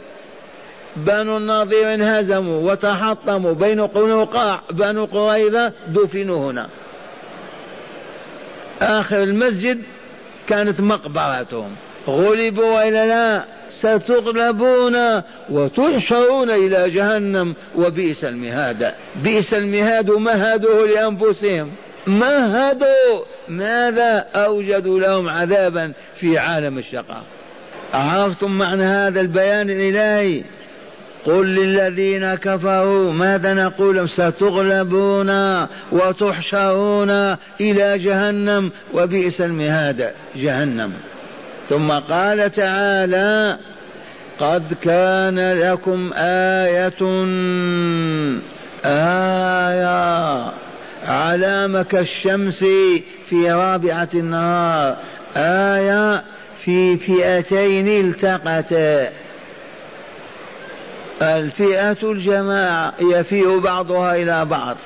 بنو 0.96 1.36
النظير 1.36 1.94
انهزموا 1.94 2.72
وتحطموا 2.72 3.52
بين 3.52 3.80
قنوقاع 3.80 4.60
بنو 4.70 5.04
قريظة 5.04 5.72
دفنوا 5.88 6.50
هنا. 6.50 6.68
آخر 8.82 9.22
المسجد 9.22 9.82
كانت 10.46 10.80
مقبرتهم. 10.80 11.76
غلبوا 12.06 12.74
وإلا 12.74 13.06
لا 13.06 13.44
ستغلبون 13.70 15.22
وتحشرون 15.50 16.50
إلى 16.50 16.90
جهنم 16.90 17.54
وبئس 17.76 18.24
المهاد. 18.24 18.94
بئس 19.24 19.54
المهاد 19.54 20.10
مهدوه 20.10 20.86
لأنفسهم. 20.86 21.70
مهدوا. 22.06 23.24
ماذا 23.48 24.26
أوجدوا 24.34 25.00
لهم 25.00 25.28
عذابا 25.28 25.92
في 26.14 26.38
عالم 26.38 26.78
الشقاء؟ 26.78 27.22
عرفتم 27.94 28.58
معنى 28.58 28.84
هذا 28.84 29.20
البيان 29.20 29.70
الإلهي؟ 29.70 30.42
قل 31.26 31.46
للذين 31.46 32.34
كفروا 32.34 33.12
ماذا 33.12 33.54
نقول؟ 33.54 34.08
ستغلبون 34.08 35.30
وتحشرون 35.92 37.10
إلى 37.60 37.98
جهنم 37.98 38.70
وبئس 38.94 39.40
المهاد 39.40 40.10
جهنم. 40.36 40.92
ثم 41.68 41.90
قال 41.90 42.52
تعالى 42.52 43.58
قد 44.40 44.74
كان 44.82 45.52
لكم 45.52 46.10
آية 46.16 47.02
آية 48.84 50.52
علامة 51.04 51.82
كالشمس 51.82 52.58
في 53.26 53.52
رابعة 53.52 54.08
النهار. 54.14 54.96
آية 55.36 56.24
في 56.64 56.96
فئتين 56.96 57.88
التقتا 57.88 59.12
الفئة 61.22 61.96
الجماعة 62.02 62.94
يفيء 63.00 63.58
بعضها 63.58 64.16
إلى 64.16 64.44
بعض. 64.44 64.76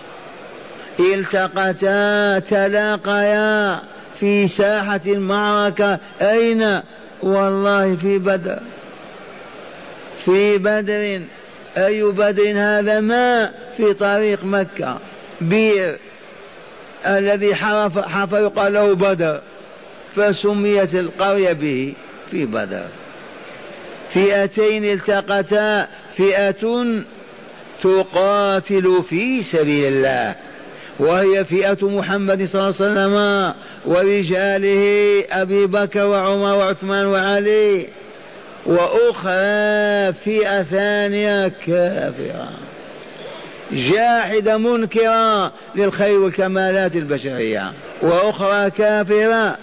التقتا 1.01 2.39
تلاقيا 2.39 3.81
في 4.21 4.49
ساحة 4.49 5.01
المعركة. 5.07 5.99
أين؟ 6.21 6.81
والله 7.23 7.97
في 7.97 8.19
بدر. 8.19 8.59
في 10.25 10.59
بدر. 10.59 11.23
أي 11.77 12.03
بدر 12.03 12.53
هذا؟ 12.57 13.01
ما؟ 13.01 13.51
في 13.77 13.93
طريق 13.95 14.45
مكة. 14.45 14.99
بير 15.41 15.99
الذي 17.07 17.55
حرف 17.55 17.99
حرف 17.99 18.33
يقال 18.33 18.73
له 18.73 18.95
بدر 18.95 19.41
فسميت 20.17 20.95
القرية 20.95 21.53
به 21.53 21.93
في 22.31 22.47
بدر. 22.47 22.87
فئتين 24.11 24.85
التقتا 24.85 25.89
فئة 26.17 26.85
تقاتل 27.83 29.03
في 29.09 29.43
سبيل 29.43 29.93
الله 29.93 30.35
وهي 30.99 31.45
فئة 31.45 31.89
محمد 31.89 32.45
صلى 32.45 32.61
الله 32.61 32.75
عليه 32.81 32.93
وسلم 32.93 33.55
ورجاله 33.87 35.25
أبي 35.31 35.67
بكر 35.67 36.07
وعمر 36.07 36.57
وعثمان 36.57 37.07
وعلي 37.07 37.87
وأخرى 38.67 40.13
فئة 40.13 40.63
ثانية 40.63 41.49
كافرة 41.49 42.49
جاحدة 43.75 44.59
منكرة 44.59 45.53
للخير 45.75 46.21
والكمالات 46.21 46.97
البشرية. 46.97 47.73
وأخرى 48.03 48.71
كافرة 48.71 49.59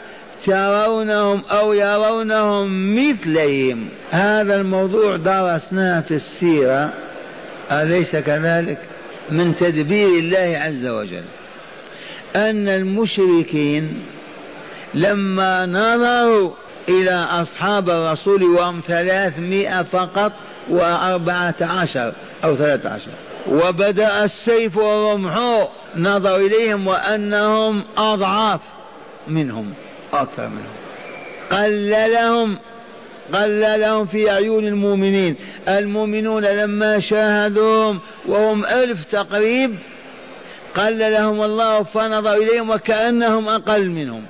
ترونهم 0.46 1.42
أو 1.52 1.74
يرونهم 1.74 2.96
مثلهم. 2.96 3.90
هذا 4.12 4.56
الموضوع 4.56 5.16
درسناه 5.16 6.02
في 6.02 6.14
السيرة. 6.14 6.94
أليس 7.72 8.16
كذلك؟ 8.16 8.78
من 9.30 9.56
تدبير 9.56 10.08
الله 10.08 10.60
عز 10.62 10.88
وجل. 10.88 11.24
أن 12.36 12.68
المشركين 12.68 14.02
لما 14.94 15.66
نظروا 15.66 16.52
إلى 16.90 17.12
أصحاب 17.12 17.90
الرسول 17.90 18.44
وهم 18.44 18.82
ثلاثمائة 18.88 19.84
فقط 19.84 20.32
وأربعة 20.70 21.56
عشر 21.62 22.14
أو 22.44 22.56
ثلاثة 22.56 22.90
عشر. 22.90 23.12
وبدأ 23.48 24.24
السيف 24.24 24.78
والرمح 24.78 25.68
نظروا 25.96 26.38
إليهم 26.38 26.88
وأنهم 26.88 27.84
أضعاف 27.98 28.60
منهم 29.28 29.74
أكثر 30.14 30.48
منهم. 30.48 30.74
قل 31.52 31.90
لهم 31.90 32.58
قل 33.34 33.80
لهم 33.80 34.06
في 34.06 34.32
أعين 34.32 34.68
المؤمنين. 34.68 35.36
المؤمنون 35.68 36.46
لما 36.46 37.00
شاهدوهم 37.00 38.00
وهم 38.28 38.66
ألف 38.66 39.12
تقريب 39.12 39.76
قل 40.76 41.00
لهم 41.00 41.42
الله 41.44 41.84
فنظر 41.84 42.34
إليهم 42.34 42.70
وكأنهم 42.70 43.48
أقل 43.48 43.90
منهم 43.90 44.26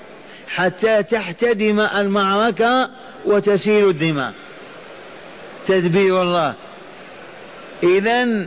حتى 0.47 1.03
تحتدم 1.03 1.79
المعركة 1.79 2.89
وتسيل 3.25 3.89
الدماء. 3.89 4.33
تدبير 5.67 6.21
الله. 6.21 6.53
إذا 7.83 8.45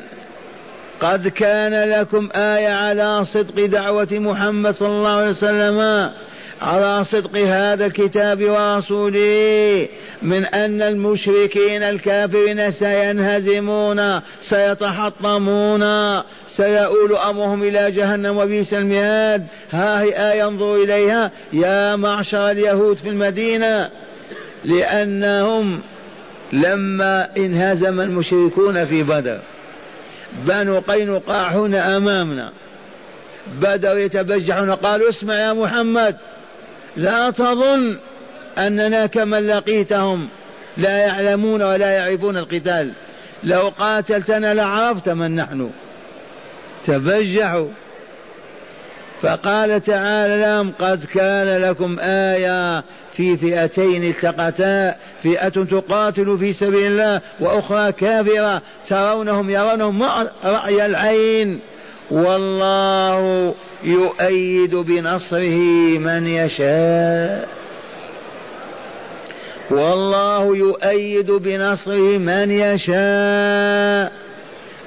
قد 1.00 1.28
كان 1.28 1.90
لكم 1.90 2.28
آية 2.34 2.68
على 2.68 3.24
صدق 3.24 3.64
دعوة 3.64 4.08
محمد 4.12 4.74
صلى 4.74 4.88
الله 4.88 5.10
عليه 5.10 5.30
وسلم 5.30 6.10
على 6.62 7.04
صدق 7.04 7.36
هذا 7.36 7.86
الكتاب 7.86 8.42
ورسوله 8.42 9.88
من 10.22 10.44
أن 10.44 10.82
المشركين 10.82 11.82
الكافرين 11.82 12.70
سينهزمون 12.70 14.20
سيتحطمون 14.42 15.82
سيؤول 16.48 17.16
أمرهم 17.16 17.62
إلى 17.62 17.90
جهنم 17.90 18.36
وبئس 18.36 18.74
المهاد. 18.74 19.46
ها 19.70 20.02
هي 20.02 20.32
آية 20.32 20.42
ينظر 20.42 20.74
إليها. 20.74 21.30
يا 21.52 21.96
معشر 21.96 22.50
اليهود 22.50 22.96
في 22.96 23.08
المدينة 23.08 23.90
لأنهم 24.64 25.80
لما 26.52 27.28
انهزم 27.36 28.00
المشركون 28.00 28.84
في 28.84 29.02
بدر 29.02 29.40
بنو 30.34 30.78
قينقاع 30.78 31.48
هنا 31.48 31.96
أمامنا. 31.96 32.52
بدر 33.60 33.98
يتبجحون 33.98 34.70
قالوا 34.70 35.10
اسمع 35.10 35.34
يا 35.34 35.52
محمد 35.52 36.16
لا 36.96 37.30
تظن 37.30 37.98
أننا 38.58 39.06
كمن 39.06 39.46
لقيتهم. 39.46 40.28
لا 40.76 40.98
يعلمون 40.98 41.62
ولا 41.62 41.90
يعرفون 41.90 42.36
القتال. 42.36 42.92
لو 43.44 43.72
قاتلتنا 43.78 44.54
لعرفت 44.54 45.08
من 45.08 45.36
نحن. 45.36 45.70
تبجحوا. 46.86 47.68
فقال 49.22 49.82
تعالى 49.82 50.36
لهم 50.36 50.72
قد 50.80 51.04
كان 51.04 51.62
لكم 51.62 51.96
آية 52.00 52.84
في 53.16 53.36
فئتين 53.36 54.04
التقتا 54.04 54.96
فئة 55.22 55.48
تقاتل 55.48 56.38
في 56.38 56.52
سبيل 56.52 56.86
الله 56.86 57.20
وأخرى 57.40 57.92
كافرة 57.92 58.62
ترونهم 58.88 59.50
يرونهم 59.50 60.02
رأي 60.44 60.86
العين. 60.86 61.60
والله 62.10 63.54
يؤيد 63.84 64.74
بنصره 64.74 65.58
من 65.98 66.26
يشاء. 66.26 67.48
والله 69.70 70.56
يؤيد 70.56 71.30
بنصره 71.30 72.18
من 72.18 72.50
يشاء. 72.50 74.12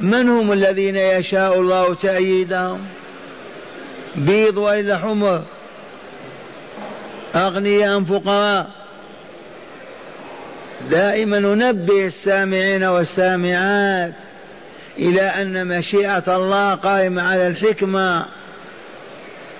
من 0.02 0.30
هم 0.30 0.52
الذين 0.52 0.98
يشاء 0.98 1.60
الله 1.60 1.94
تأييدهم؟ 1.94 2.80
بيض 4.16 4.58
وإلا 4.58 4.98
حمر. 4.98 5.42
أغنياء 7.38 8.04
فقراء 8.04 8.68
دائما 10.90 11.40
ننبه 11.40 12.06
السامعين 12.06 12.84
والسامعات 12.84 14.14
إلى 15.00 15.22
أن 15.22 15.68
مشيئة 15.68 16.36
الله 16.36 16.76
قائمة 16.76 17.22
على 17.22 17.48
الحكمة. 17.48 18.26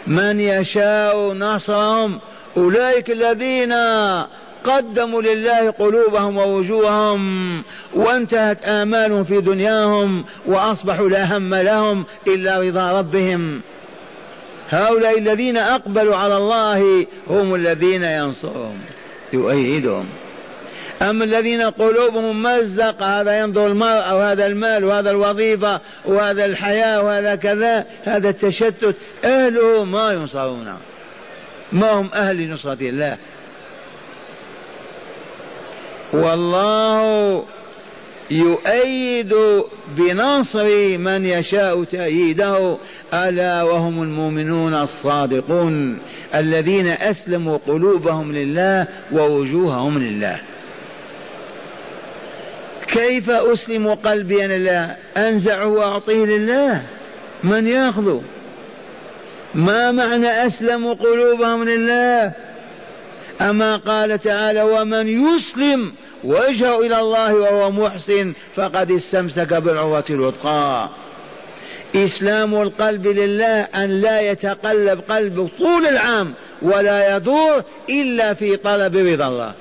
من 0.08 0.40
يشاء 0.40 1.34
نصرهم 1.34 2.20
أولئك 2.58 3.12
الذين 3.12 3.74
قدموا 4.64 5.22
لله 5.22 5.72
قلوبهم 5.72 6.38
ووجوههم 6.38 7.64
وانتهت 7.94 8.64
آمالهم 8.64 9.24
في 9.24 9.42
دنياهم 9.42 10.26
وأصبحوا 10.46 11.10
لا 11.10 11.38
هم 11.38 11.56
لهم 11.56 12.06
إلا 12.28 12.60
رضا 12.60 13.00
ربهم. 13.00 13.62
هؤلاء 14.70 15.18
الذين 15.18 15.58
أقبلوا 15.58 16.16
على 16.16 16.38
الله 16.38 17.08
هم 17.28 17.56
الذين 17.56 18.04
ينصرهم 18.04 18.80
يؤيدهم. 19.34 20.06
أما 21.02 21.24
الذين 21.24 21.62
قلوبهم 21.62 22.44
مزق 22.44 23.04
هذا 23.04 23.40
ينظر 23.40 23.68
المرأة 23.68 24.16
وهذا 24.16 24.48
المال 24.48 24.86
وهذا 24.86 25.12
الوظيفة 25.12 25.82
وهذا 26.06 26.46
الحياة 26.46 27.02
وهذا 27.02 27.36
كذا 27.36 27.86
هذا 28.04 28.30
التشتت. 28.30 28.96
أهله 29.24 29.84
ما 29.84 30.12
ينصرون 30.12 30.74
ما 31.72 31.92
هم 31.92 32.10
أهل 32.14 32.38
لنصرة 32.38 32.78
الله. 32.82 33.18
والله 36.14 37.46
يؤيد 38.32 39.36
بنصر 39.98 40.98
من 40.98 41.26
يشاء 41.26 41.84
تأييده 41.84 42.78
ألا 43.14 43.64
وهم 43.64 44.04
المؤمنون 44.04 44.76
الصادقون 44.76 46.00
الذين 46.36 46.88
أسلموا 46.88 47.58
قلوبهم 47.68 48.32
لله 48.32 48.88
ووجوههم 49.12 49.98
لله. 49.98 50.40
كيف 52.88 53.30
أسلم 53.30 53.94
قلبي 53.94 54.48
لله 54.48 54.96
أنزعه 55.18 55.68
وأعطيه 55.68 56.26
لله؟ 56.26 56.82
من 57.44 57.68
يأخذ؟ 57.68 58.20
ما 59.56 59.92
معنى 59.92 60.28
أسلموا 60.28 60.94
قلوبهم 60.94 61.64
لله؟ 61.64 62.47
أما 63.42 63.78
قال 63.78 64.20
تعالى 64.20 64.64
ومن 64.64 65.08
يسلم 65.08 65.94
وجهه 66.24 66.80
إلى 66.80 67.00
الله 67.00 67.36
وهو 67.36 67.72
محسن 67.72 68.34
فقد 68.56 68.92
استمسك 68.92 69.54
بالعروة 69.54 70.04
الوثقى. 70.10 70.90
إسلام 71.96 72.62
القلب 72.62 73.08
لله 73.08 73.62
أن 73.62 73.90
لا 73.90 74.22
يتقلب 74.22 75.02
قلبه 75.10 75.50
طول 75.60 75.86
العام 75.86 76.34
ولا 76.62 77.18
يدور 77.18 77.64
إلا 77.90 78.34
في 78.34 78.58
طلب 78.58 78.96
رضا 78.96 79.28
الله. 79.28 79.54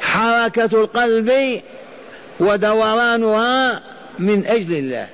حركة 0.00 0.80
القلب 0.80 1.60
ودورانها 2.40 3.82
من 4.18 4.46
أجل 4.46 4.74
الله. 4.74 5.06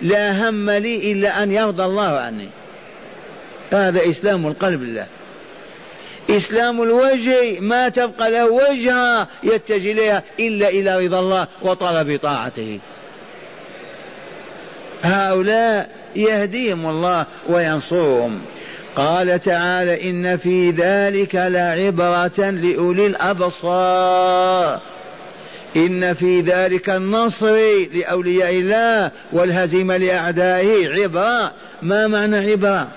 لا 0.00 0.48
هم 0.48 0.70
لي 0.70 1.12
إلا 1.12 1.42
أن 1.42 1.52
يرضى 1.52 1.84
الله 1.84 2.18
عني. 2.18 2.48
هذا 3.70 4.10
إسلام 4.10 4.46
القلب 4.46 4.82
لله. 4.82 5.06
إسلام 6.30 6.82
الوجه 6.82 7.60
ما 7.60 7.88
تبقى 7.88 8.30
له 8.30 8.44
وجهة 8.44 9.28
يتجه 9.42 9.92
إليها 9.92 10.22
إلا 10.40 10.68
إلى 10.68 11.06
رضا 11.06 11.20
الله 11.20 11.46
وطلب 11.62 12.18
طاعته 12.22 12.80
هؤلاء 15.02 15.90
يهديهم 16.16 16.86
الله 16.86 17.26
وينصرهم. 17.48 18.40
قال 18.96 19.40
تعالى 19.40 20.10
إن 20.10 20.36
في 20.36 20.70
ذلك 20.70 21.34
لعبرة 21.34 22.50
لأولي 22.50 23.06
الأبصار. 23.06 24.80
إن 25.76 26.14
في 26.14 26.40
ذلك 26.40 26.90
النصر 26.90 27.56
لأولياء 27.92 28.50
الله 28.50 29.10
والهزيمة 29.32 29.96
لأعدائه. 29.96 31.02
عبرة. 31.02 31.52
ما 31.82 32.06
معنى 32.06 32.36
عبرة؟ 32.36 32.88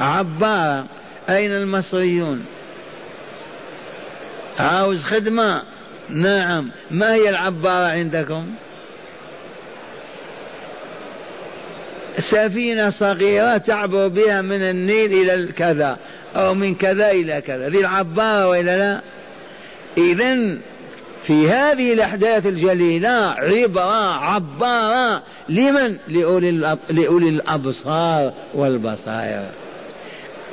عبارة 0.00 0.99
أين 1.30 1.52
المصريون؟ 1.52 2.44
عاوز 4.58 5.02
خدمة؟ 5.02 5.62
نعم. 6.08 6.70
ما 6.90 7.14
هي 7.14 7.30
العبارة 7.30 7.86
عندكم؟ 7.86 8.46
سفينة 12.18 12.90
صغيرة 12.90 13.56
تعبر 13.56 14.08
بها 14.08 14.42
من 14.42 14.62
النيل 14.62 15.12
إلى 15.12 15.34
الكذا 15.34 15.98
أو 16.36 16.54
من 16.54 16.74
كذا 16.74 17.10
إلى 17.10 17.40
كذا. 17.40 17.68
ذي 17.68 17.80
العبارة 17.80 18.48
وإلا 18.48 18.76
لا؟ 18.76 19.00
إذا 19.98 20.56
في 21.26 21.50
هذه 21.50 21.92
الأحداث 21.92 22.46
الجليلة 22.46 23.34
عبرة 23.38 24.14
عبارة. 24.14 25.22
لمن؟ 25.48 25.96
لأولي 26.08 27.28
الأبصار 27.28 28.32
والبصائر. 28.54 29.50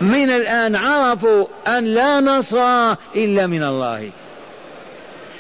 من 0.02 0.30
الآن 0.30 0.76
عرفوا 0.76 1.46
أن 1.68 1.86
لا 1.86 2.20
نصر 2.20 2.92
إلا 3.16 3.48
من 3.48 3.64
الله. 3.64 4.10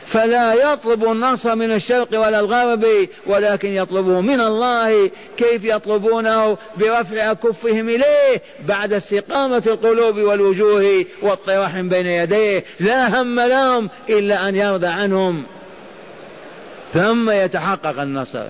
فلا 0.07 0.53
يطلب 0.53 1.11
النصر 1.11 1.55
من 1.55 1.71
الشرق 1.71 2.19
ولا 2.19 2.39
الغرب 2.39 2.85
ولكن 3.27 3.75
يطلبه 3.75 4.21
من 4.21 4.41
الله. 4.41 5.11
كيف 5.37 5.63
يطلبونه؟ 5.63 6.57
برفع 6.77 7.31
أكفهم 7.31 7.89
إليه 7.89 8.41
بعد 8.67 8.93
استقامة 8.93 9.63
القلوب 9.67 10.17
والوجوه 10.17 11.05
واطراح 11.21 11.79
بين 11.79 12.05
يديه. 12.05 12.63
لا 12.79 13.21
هم 13.21 13.39
لهم 13.39 13.89
إلا 14.09 14.49
أن 14.49 14.55
يرضى 14.55 14.87
عنهم. 14.87 15.43
ثم 16.93 17.29
يتحقق 17.29 18.01
النصر. 18.01 18.45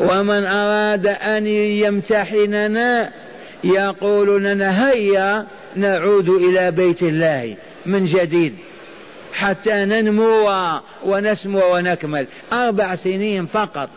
ومن 0.00 0.44
أراد 0.44 1.06
أن 1.06 1.46
يمتحننا 1.46 3.12
يقول 3.66 4.44
لنا 4.44 4.90
هيا 4.90 5.46
نعود 5.76 6.28
إلى 6.28 6.70
بيت 6.70 7.02
الله 7.02 7.56
من 7.86 8.06
جديد 8.06 8.54
حتى 9.32 9.84
ننمو 9.84 10.50
ونسمو 11.04 11.74
ونكمل. 11.74 12.26
أربع 12.52 12.94
سنين 12.94 13.46
فقط. 13.46 13.88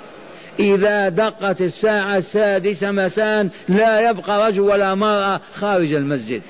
إذا 0.60 1.10
دقت 1.10 1.62
الساعة 1.62 2.18
السادسة 2.18 2.92
مساء 2.92 3.48
لا 3.70 4.10
يبقى 4.10 4.48
رجل 4.48 4.60
ولا 4.60 4.96
مرأة 4.96 5.42
خارج 5.54 5.94
المسجد. 5.94 6.42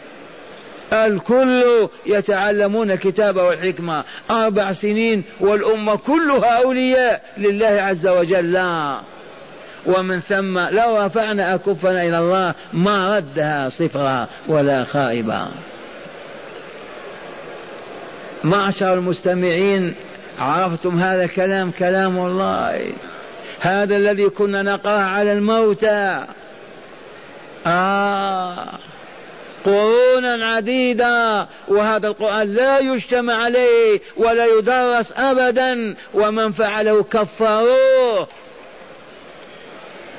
الكل 0.94 1.64
يتعلمون 2.06 2.96
كتاب 2.96 3.36
والحكمة. 3.36 4.04
أربع 4.32 4.74
سنين 4.74 5.24
والأمة 5.40 5.96
كلها 5.96 6.64
أولياء 6.64 7.22
لله 7.38 7.82
عز 7.82 8.08
وجل. 8.08 8.52
لا. 8.52 9.02
ومن 9.86 10.20
ثم 10.20 10.60
لو 10.60 11.06
رفعنا 11.06 11.56
أكفنا 11.56 12.04
إلى 12.04 12.18
الله 12.20 12.54
ما 12.74 13.18
ردها 13.18 13.70
صفرا 13.70 14.28
ولا 14.48 14.84
خائبا. 14.84 15.48
معشر 18.44 18.94
المستمعين 18.94 19.96
عرفتم 20.40 21.00
هذا 21.00 21.28
كلام 21.28 21.72
كلام 21.72 22.18
الله. 22.18 22.94
هذا 23.60 23.98
الذي 23.98 24.30
كنا 24.30 24.62
نقرأ 24.62 25.02
على 25.02 25.34
الموتى. 25.34 26.26
آه. 27.68 28.80
قرونا 29.66 30.46
عديدة 30.46 31.48
وهذا 31.68 32.08
القرآن 32.08 32.54
لا 32.54 32.80
يجتمع 32.80 33.34
عليه 33.34 34.02
ولا 34.18 34.46
يدرس 34.46 35.14
أبدا 35.18 35.96
ومن 36.14 36.52
فعله 36.52 37.04
كفروه. 37.04 38.28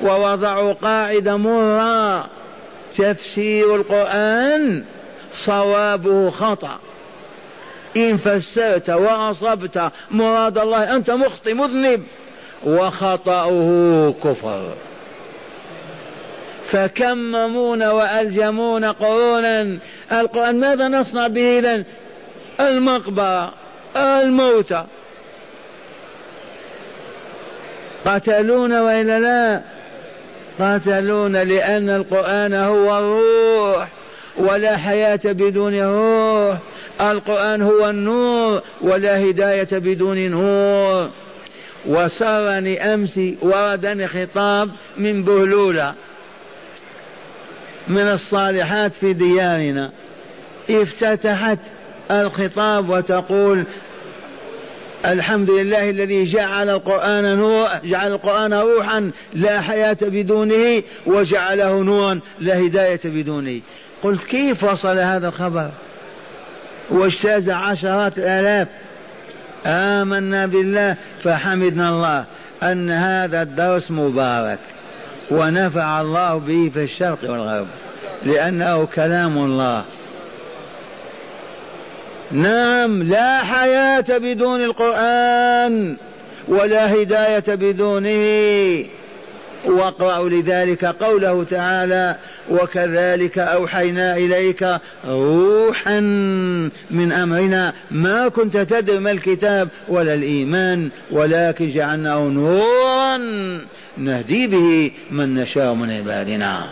ووضعوا 0.03 0.73
قاعدة 0.73 1.37
مرة. 1.37 2.27
تفسير 2.99 3.77
القرآن 3.77 4.85
صوابه 5.47 6.31
خطأ. 6.31 6.79
إن 7.97 8.17
فسرت 8.17 8.91
وأصبت 8.91 9.93
مراد 10.11 10.59
الله 10.59 10.97
أنت 10.97 11.11
مخطئ 11.11 11.55
مذنب. 11.55 12.03
وخطأه 12.67 14.15
كفر. 14.25 14.75
فكممون 16.67 17.83
وألجمون 17.83 18.85
قرونا. 18.85 19.79
القرآن 20.13 20.61
ماذا 20.61 20.89
نصنع 20.89 21.27
به 21.27 21.59
إذن؟ 21.59 21.85
المقبرة 22.61 23.55
الموتى. 23.97 24.85
قتلون 28.07 28.73
وإلا 28.73 29.21
لا؟ 29.21 29.70
قاتلون 30.61 31.37
لأن 31.37 31.91
القرآن 31.91 32.55
هو 32.55 32.99
الروح 32.99 33.89
ولا 34.39 34.77
حياة 34.77 35.21
بدون 35.25 35.81
روح. 35.81 36.59
القرآن 37.01 37.63
هو 37.63 37.91
النور 37.91 38.63
ولا 38.81 39.21
هداية 39.31 39.69
بدون 39.73 40.31
نور. 40.31 41.11
وسرني 41.87 42.95
أمس 42.95 43.21
وردني 43.43 44.09
خطاب 44.09 44.71
من 44.97 45.25
بهلولة 45.25 45.95
من 47.89 48.09
الصالحات 48.09 48.93
في 48.95 49.13
ديارنا. 49.13 49.91
افتتحت 50.71 51.59
الخطاب 52.11 52.89
وتقول 52.89 53.65
الحمد 55.05 55.51
لله 55.51 55.91
الذي 55.91 56.25
جعل 56.25 56.71
القرآن 56.71 57.39
نور 57.39 57.69
جعل 57.85 58.13
القرآن 58.13 58.55
روحا 58.55 59.11
لا 59.35 59.61
حياة 59.61 59.97
بدونه 60.03 60.83
وجعله 61.07 61.83
نورا 61.83 62.21
لا 62.41 62.59
هداية 62.67 63.01
بدونه 63.05 63.61
قلت 64.03 64.25
كيف 64.25 64.65
وصل 64.65 64.99
هذا 64.99 65.29
الخبر 65.29 65.71
واجتاز 66.91 67.51
عشرات 67.51 68.19
الآلاف 68.19 68.69
آمنا 69.67 70.47
بالله 70.47 70.97
فحمدنا 71.25 71.89
الله 71.89 72.25
أن 72.63 72.91
هذا 72.91 73.43
الدرس 73.43 73.91
مبارك 73.91 74.59
ونفع 75.31 76.01
الله 76.01 76.39
به 76.39 76.71
في 76.75 76.85
الشرق 76.85 77.19
والغرب 77.23 77.67
لأنه 78.25 78.85
كلام 78.85 79.39
الله 79.39 79.85
نعم 82.33 83.03
لا 83.03 83.39
حياة 83.39 84.05
بدون 84.09 84.65
القرآن 84.65 85.97
ولا 86.49 86.95
هداية 86.95 87.45
بدونه. 87.49 88.85
واقرأوا 89.65 90.29
لذلك 90.29 90.85
قوله 90.85 91.45
تعالى 91.45 92.17
وكذلك 92.51 93.39
أوحينا 93.39 94.17
إليك 94.17 94.79
روحا 95.07 96.01
من 96.91 97.13
أمرنا. 97.13 97.73
ما 97.91 98.29
كنت 98.29 98.57
تدري 98.57 98.99
ما 98.99 99.11
الكتاب 99.11 99.69
ولا 99.89 100.15
الإيمان 100.15 100.91
ولكن 101.11 101.71
جعلناه 101.71 102.19
نورا 102.19 103.17
نهدي 103.99 104.47
به 104.47 104.93
من 105.11 105.35
نشاء 105.35 105.75
من 105.75 105.91
عبادنا. 105.91 106.65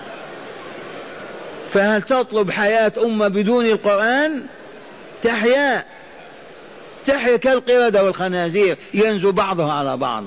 فهل 1.72 2.02
تطلب 2.02 2.50
حياة 2.50 2.92
أمة 3.04 3.28
بدون 3.28 3.66
القرآن؟ 3.66 4.42
تحيا 5.22 5.84
تحيا 7.06 7.36
كالقردة 7.36 8.04
والخنازير 8.04 8.78
ينزو 8.94 9.32
بعضها 9.32 9.72
على 9.72 9.96
بعض. 9.96 10.24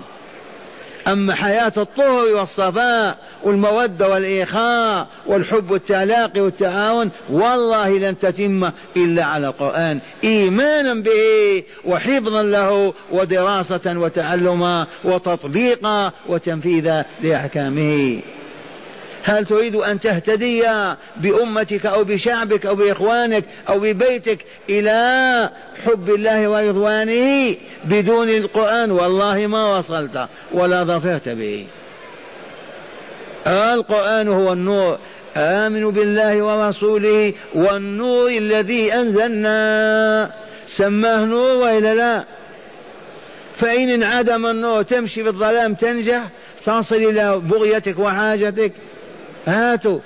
أما 1.07 1.35
حياة 1.35 1.73
الطهر 1.77 2.35
والصفاء 2.35 3.17
والمودة 3.43 4.09
والإخاء 4.09 5.07
والحب 5.27 5.71
والتلاقي 5.71 6.41
والتعاون 6.41 7.09
والله 7.29 7.97
لن 7.97 8.19
تتم 8.19 8.69
إلا 8.97 9.25
على 9.25 9.47
القرآن. 9.47 9.99
إيمانا 10.23 10.93
به 10.93 11.63
وحفظا 11.85 12.43
له 12.43 12.93
ودراسة 13.11 13.81
وتعلما 13.85 14.87
وتطبيقا 15.03 16.11
وتنفيذا 16.27 17.05
لأحكامه. 17.21 18.21
هل 19.23 19.45
تريد 19.45 19.75
أن 19.75 19.99
تهتدي 19.99 20.63
بأمتك 21.17 21.85
أو 21.85 22.03
بشعبك 22.03 22.65
أو 22.65 22.75
بإخوانك 22.75 23.43
أو 23.69 23.79
ببيتك 23.79 24.39
إلى 24.69 25.49
حب 25.85 26.09
الله 26.09 26.47
ورضوانه 26.47 27.55
بدون 27.85 28.29
القرآن؟ 28.29 28.91
والله 28.91 29.47
ما 29.47 29.77
وصلت 29.77 30.27
ولا 30.51 30.83
ظفرت 30.83 31.29
به. 31.29 31.67
القرآن 33.47 34.27
هو 34.27 34.53
النور. 34.53 34.97
آمنوا 35.37 35.91
بالله 35.91 36.41
ورسوله 36.41 37.33
والنور 37.55 38.29
الذي 38.29 38.93
أنزلنا. 38.93 40.31
سماه 40.67 41.25
نور 41.25 41.55
وإلا 41.55 41.95
لا؟ 41.95 42.23
فإن 43.55 43.89
انعدم 43.89 44.45
النور 44.45 44.81
تمشي 44.83 45.23
في 45.23 45.29
الظلام 45.29 45.73
تنجح. 45.73 46.21
تصل 46.65 46.95
إلى 46.95 47.37
بغيتك 47.37 47.99
وحاجتك. 47.99 48.71
هاتوا. 49.47 49.99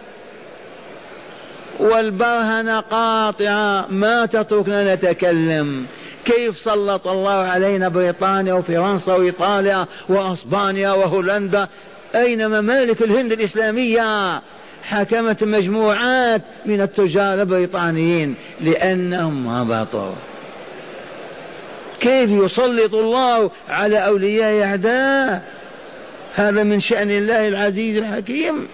والبرهنة 1.79 2.79
قاطعة 2.79 3.85
ما 3.89 4.25
تتركنا 4.25 4.95
نتكلم. 4.95 5.85
كيف 6.25 6.57
سلط 6.57 7.07
الله 7.07 7.31
علينا 7.31 7.87
بريطانيا 7.89 8.53
وفرنسا 8.53 9.13
وإيطاليا 9.13 9.87
وأسبانيا 10.09 10.91
وهولندا؟ 10.91 11.67
أين 12.15 12.47
ممالك 12.47 13.01
الهند 13.01 13.31
الإسلامية 13.31 14.41
حكمت 14.83 15.43
مجموعات 15.43 16.41
من 16.65 16.81
التجار 16.81 17.41
البريطانيين 17.41 18.35
لأنهم 18.61 19.47
هبطوا. 19.47 20.13
كيف 21.99 22.29
يسلط 22.29 22.93
الله 22.93 23.51
على 23.69 24.05
أولياء 24.05 24.63
أعداء؟ 24.63 25.41
هذا 26.35 26.63
من 26.63 26.79
شأن 26.79 27.11
الله 27.11 27.47
العزيز 27.47 27.97
الحكيم. 27.97 28.67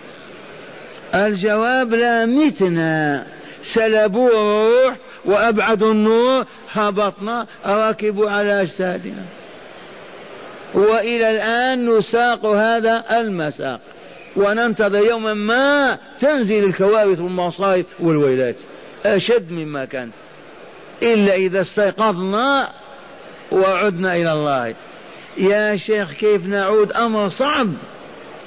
الجواب 1.16 1.94
لا 1.94 2.26
متنا 2.26 3.26
سلبوا 3.64 4.30
الروح 4.30 4.98
وأبعدوا 5.26 5.92
النور 5.92 6.46
هبطنا 6.72 7.48
ركبوا 7.66 8.30
على 8.30 8.62
أجسادنا. 8.62 9.26
وإلى 10.74 11.32
الآن 11.32 11.98
نساق 11.98 12.46
هذا 12.46 13.04
المساق. 13.12 13.80
وننتظر 14.36 15.06
يوما 15.06 15.34
ما 15.34 15.98
تنزل 16.20 16.64
الكوارث 16.64 17.20
والمصائب 17.20 17.86
والويلات. 18.00 18.56
أشد 19.06 19.52
مما 19.52 19.86
كان. 19.86 20.10
إلا 21.04 21.36
إذا 21.36 21.62
استيقظنا 21.62 22.70
وعدنا 23.52 24.16
إلى 24.16 24.34
الله. 24.34 24.76
يا 25.38 25.78
شيخ 25.78 26.12
كيف 26.12 26.46
نعود؟ 26.46 26.92
أمر 26.92 27.30
صعب. 27.30 27.74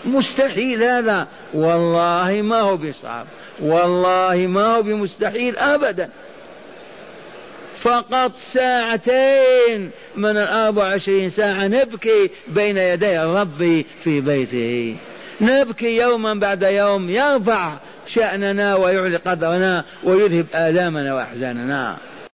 مستحيل 0.06 0.82
هذا. 0.82 1.26
والله 1.54 2.42
ما 2.42 2.60
هو 2.60 2.76
بصعب. 2.76 3.26
والله 3.60 4.46
ما 4.48 4.76
هو 4.76 4.82
بمستحيل 4.82 5.56
أبدا. 5.56 6.10
فقط 7.80 8.32
ساعتين 8.36 9.90
من 10.16 10.36
الأربع 10.36 10.82
وعشرين 10.82 11.28
ساعة 11.30 11.66
نبكي 11.66 12.30
بين 12.48 12.76
يدي 12.76 13.22
الرب 13.22 13.84
في 14.04 14.20
بيته. 14.20 14.96
نبكي 15.40 15.96
يوما 15.96 16.34
بعد 16.34 16.62
يوم 16.62 17.10
يرفع 17.10 17.72
شأننا 18.08 18.74
ويعلي 18.74 19.16
قدرنا 19.16 19.84
ويذهب 20.04 20.46
آلامنا 20.54 21.14
وأحزاننا. 21.14 21.96